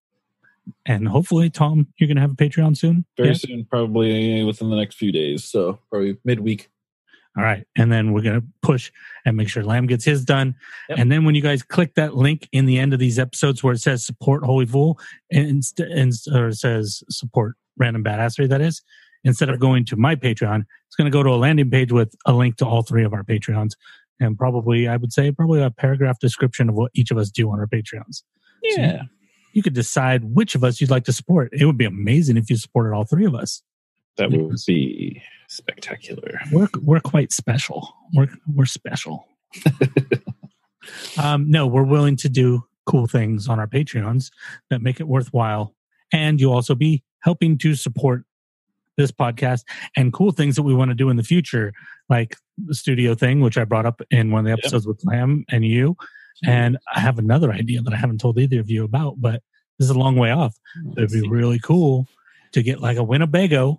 and 0.85 1.07
hopefully, 1.07 1.49
Tom, 1.49 1.87
you're 1.97 2.07
going 2.07 2.15
to 2.15 2.21
have 2.21 2.31
a 2.31 2.35
Patreon 2.35 2.77
soon. 2.77 3.05
very 3.17 3.29
Yeah? 3.29 3.35
soon, 3.35 3.65
probably 3.65 4.43
within 4.43 4.69
the 4.69 4.77
next 4.77 4.95
few 4.95 5.11
days. 5.11 5.43
So 5.43 5.79
probably 5.89 6.17
midweek. 6.23 6.69
All 7.35 7.43
right. 7.43 7.65
And 7.75 7.91
then 7.91 8.13
we're 8.13 8.21
going 8.21 8.39
to 8.39 8.47
push 8.61 8.91
and 9.25 9.35
make 9.35 9.49
sure 9.49 9.63
Lamb 9.63 9.87
gets 9.87 10.05
his 10.05 10.23
done. 10.23 10.55
Yep. 10.89 10.99
And 10.99 11.11
then 11.11 11.25
when 11.25 11.33
you 11.33 11.41
guys 11.41 11.63
click 11.63 11.95
that 11.95 12.15
link 12.15 12.47
in 12.51 12.67
the 12.67 12.77
end 12.77 12.93
of 12.93 12.99
these 12.99 13.17
episodes 13.17 13.63
where 13.63 13.73
it 13.73 13.79
says 13.79 14.05
support 14.05 14.43
Holy 14.43 14.67
Fool 14.67 14.99
and, 15.31 15.63
and 15.79 16.13
or 16.31 16.49
it 16.49 16.55
says 16.55 17.03
support 17.09 17.55
random 17.75 18.03
badassery, 18.03 18.47
that 18.49 18.61
is, 18.61 18.83
instead 19.23 19.49
of 19.49 19.59
going 19.59 19.85
to 19.85 19.95
my 19.95 20.15
Patreon, 20.15 20.63
it's 20.87 20.95
going 20.97 21.05
to 21.09 21.15
go 21.15 21.23
to 21.23 21.29
a 21.29 21.37
landing 21.37 21.69
page 21.69 21.91
with 21.91 22.13
a 22.25 22.33
link 22.33 22.57
to 22.57 22.65
all 22.65 22.81
three 22.81 23.03
of 23.03 23.13
our 23.13 23.23
Patreons. 23.23 23.71
And 24.19 24.37
probably, 24.37 24.87
I 24.87 24.97
would 24.97 25.11
say, 25.11 25.31
probably 25.31 25.61
a 25.61 25.71
paragraph 25.71 26.19
description 26.19 26.69
of 26.69 26.75
what 26.75 26.91
each 26.93 27.11
of 27.11 27.17
us 27.17 27.29
do 27.31 27.49
on 27.51 27.59
our 27.59 27.67
Patreons. 27.67 28.23
So 28.69 28.81
Yeah. 28.81 29.01
you 29.53 29.61
could 29.63 29.73
decide 29.73 30.23
which 30.23 30.55
of 30.55 30.63
us 30.63 30.79
you'd 30.79 30.91
like 30.91 31.03
to 31.05 31.13
support. 31.13 31.49
It 31.51 31.65
would 31.65 31.77
be 31.77 31.85
amazing 31.85 32.37
if 32.37 32.49
you 32.49 32.55
supported 32.57 32.93
all 32.95 33.05
three 33.05 33.25
of 33.25 33.35
us. 33.35 33.61
That 34.17 34.29
would 34.31 34.55
be 34.67 35.21
spectacular. 35.47 36.39
we're 36.51 36.67
we're 36.81 36.99
quite 36.99 37.31
special. 37.31 37.91
We're 38.13 38.29
we're 38.47 38.65
special. 38.65 39.25
um, 41.21 41.49
no, 41.49 41.65
we're 41.67 41.83
willing 41.83 42.15
to 42.17 42.29
do 42.29 42.63
cool 42.85 43.07
things 43.07 43.47
on 43.47 43.59
our 43.59 43.67
Patreons 43.67 44.29
that 44.69 44.81
make 44.81 44.99
it 44.99 45.07
worthwhile, 45.07 45.73
and 46.11 46.39
you'll 46.39 46.53
also 46.53 46.75
be 46.75 47.03
helping 47.21 47.57
to 47.59 47.75
support 47.75 48.23
this 48.97 49.11
podcast 49.11 49.63
and 49.97 50.13
cool 50.13 50.31
things 50.31 50.55
that 50.55 50.63
we 50.63 50.73
want 50.73 50.89
to 50.91 50.95
do 50.95 51.09
in 51.09 51.17
the 51.17 51.23
future, 51.23 51.73
like 52.09 52.37
the 52.57 52.75
studio 52.75 53.15
thing, 53.15 53.39
which 53.41 53.57
I 53.57 53.63
brought 53.65 53.85
up 53.85 54.01
in 54.11 54.31
one 54.31 54.39
of 54.39 54.45
the 54.45 54.51
Yep. 54.51 54.59
episodes 54.59 54.87
with 54.87 55.01
Lamb 55.05 55.45
and 55.49 55.65
you. 55.65 55.95
And 56.45 56.77
I 56.93 56.99
have 56.99 57.19
another 57.19 57.51
idea 57.51 57.81
that 57.81 57.93
I 57.93 57.97
haven't 57.97 58.19
told 58.19 58.37
either 58.37 58.59
of 58.59 58.69
you 58.69 58.83
about, 58.83 59.15
but 59.21 59.41
this 59.79 59.89
is 59.89 59.95
a 59.95 59.99
long 59.99 60.15
way 60.17 60.31
off. 60.31 60.55
It'd 60.97 61.11
be 61.11 61.27
really 61.27 61.59
cool 61.59 62.07
to 62.51 62.61
get 62.61 62.79
like 62.81 62.97
a 62.97 63.03
Winnebago 63.03 63.77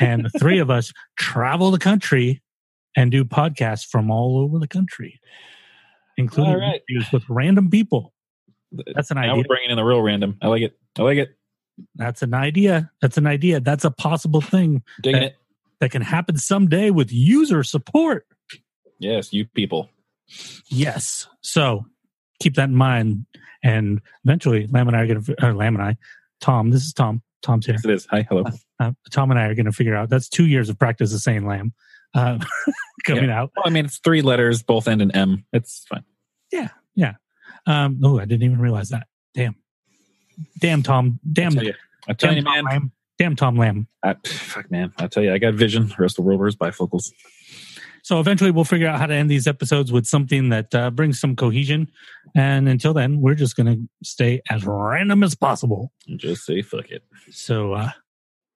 and 0.00 0.24
the 0.24 0.30
three 0.38 0.58
of 0.58 0.70
us 0.78 0.92
travel 1.16 1.70
the 1.70 1.78
country 1.78 2.42
and 2.96 3.10
do 3.10 3.24
podcasts 3.24 3.86
from 3.86 4.10
all 4.10 4.38
over 4.38 4.58
the 4.58 4.66
country, 4.68 5.20
including 6.16 6.54
right. 6.54 6.80
interviews 6.88 7.12
with 7.12 7.22
random 7.28 7.70
people. 7.70 8.12
That's 8.94 9.10
an 9.10 9.16
now 9.16 9.22
idea. 9.22 9.36
we're 9.36 9.44
bringing 9.44 9.70
in 9.70 9.76
the 9.76 9.84
real 9.84 10.02
random. 10.02 10.36
I 10.42 10.48
like 10.48 10.62
it. 10.62 10.78
I 10.98 11.02
like 11.02 11.18
it. 11.18 11.37
That's 11.94 12.22
an 12.22 12.34
idea. 12.34 12.90
That's 13.00 13.16
an 13.16 13.26
idea. 13.26 13.60
That's 13.60 13.84
a 13.84 13.90
possible 13.90 14.40
thing 14.40 14.82
Uh, 15.06 15.10
it. 15.10 15.36
that 15.80 15.90
can 15.90 16.02
happen 16.02 16.36
someday 16.36 16.90
with 16.90 17.12
user 17.12 17.62
support. 17.62 18.26
Yes, 18.98 19.32
you 19.32 19.46
people. 19.46 19.90
Yes. 20.68 21.28
So 21.40 21.84
keep 22.40 22.54
that 22.56 22.68
in 22.68 22.74
mind. 22.74 23.26
And 23.62 24.00
eventually, 24.24 24.66
Lamb 24.68 24.88
and 24.88 24.96
I 24.96 25.00
are 25.02 25.06
going 25.06 25.22
to, 25.24 25.46
or 25.46 25.54
Lamb 25.54 25.74
and 25.74 25.84
I, 25.84 25.96
Tom, 26.40 26.70
this 26.70 26.84
is 26.84 26.92
Tom. 26.92 27.22
Tom's 27.42 27.66
here. 27.66 27.76
Yes, 27.76 27.84
it 27.84 27.90
is. 27.90 28.06
Hi, 28.10 28.22
hello. 28.28 28.44
Uh, 28.80 28.92
Tom 29.10 29.30
and 29.30 29.38
I 29.38 29.46
are 29.46 29.54
going 29.54 29.66
to 29.66 29.72
figure 29.72 29.94
out 29.94 30.08
that's 30.10 30.28
two 30.28 30.46
years 30.46 30.68
of 30.68 30.78
practice 30.78 31.12
of 31.14 31.20
saying 31.20 31.46
Lamb 31.46 31.72
uh, 32.14 32.38
coming 33.04 33.30
out. 33.30 33.52
Well, 33.56 33.64
I 33.66 33.70
mean, 33.70 33.84
it's 33.84 33.98
three 33.98 34.22
letters, 34.22 34.62
both 34.62 34.88
end 34.88 35.02
in 35.02 35.10
M. 35.12 35.44
It's 35.52 35.84
fine. 35.88 36.04
Yeah, 36.52 36.68
yeah. 36.94 37.14
Um, 37.66 38.00
oh, 38.02 38.18
I 38.18 38.24
didn't 38.24 38.42
even 38.44 38.58
realize 38.60 38.88
that. 38.90 39.06
Damn. 39.34 39.56
Damn, 40.58 40.82
Tom. 40.82 41.20
I 41.24 41.28
Damn, 41.32 41.52
tell 41.52 41.64
you, 41.64 41.74
I 42.08 42.12
tell 42.12 42.30
damn 42.30 42.36
you, 42.38 42.42
Tom 42.44 42.54
man. 42.54 42.64
Lamb. 42.64 42.92
Damn, 43.18 43.36
Tom 43.36 43.56
Lamb. 43.56 43.88
I, 44.02 44.14
fuck, 44.24 44.70
man. 44.70 44.92
I 44.98 45.06
tell 45.08 45.22
you, 45.22 45.32
I 45.32 45.38
got 45.38 45.54
vision. 45.54 45.88
The 45.88 45.96
rest 45.98 46.18
of 46.18 46.24
the 46.24 46.28
world 46.28 46.40
wears 46.40 46.56
bifocals. 46.56 47.10
So 48.02 48.20
eventually 48.20 48.50
we'll 48.50 48.64
figure 48.64 48.86
out 48.86 48.98
how 48.98 49.06
to 49.06 49.14
end 49.14 49.30
these 49.30 49.46
episodes 49.46 49.92
with 49.92 50.06
something 50.06 50.48
that 50.48 50.74
uh, 50.74 50.90
brings 50.90 51.20
some 51.20 51.36
cohesion. 51.36 51.90
And 52.34 52.68
until 52.68 52.94
then, 52.94 53.20
we're 53.20 53.34
just 53.34 53.56
going 53.56 53.66
to 53.66 53.88
stay 54.02 54.40
as 54.48 54.64
random 54.64 55.22
as 55.22 55.34
possible. 55.34 55.92
Just 56.16 56.46
say 56.46 56.62
fuck 56.62 56.90
it. 56.90 57.02
So 57.30 57.74
uh, 57.74 57.90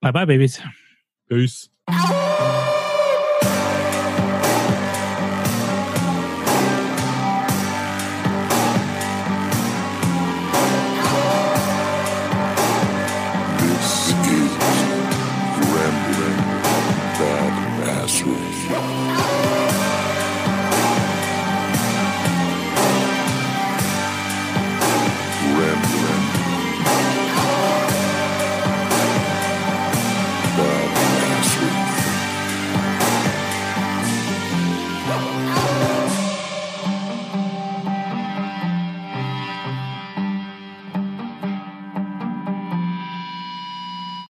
bye 0.00 0.12
bye, 0.12 0.24
babies. 0.24 0.60
Peace. 1.28 1.68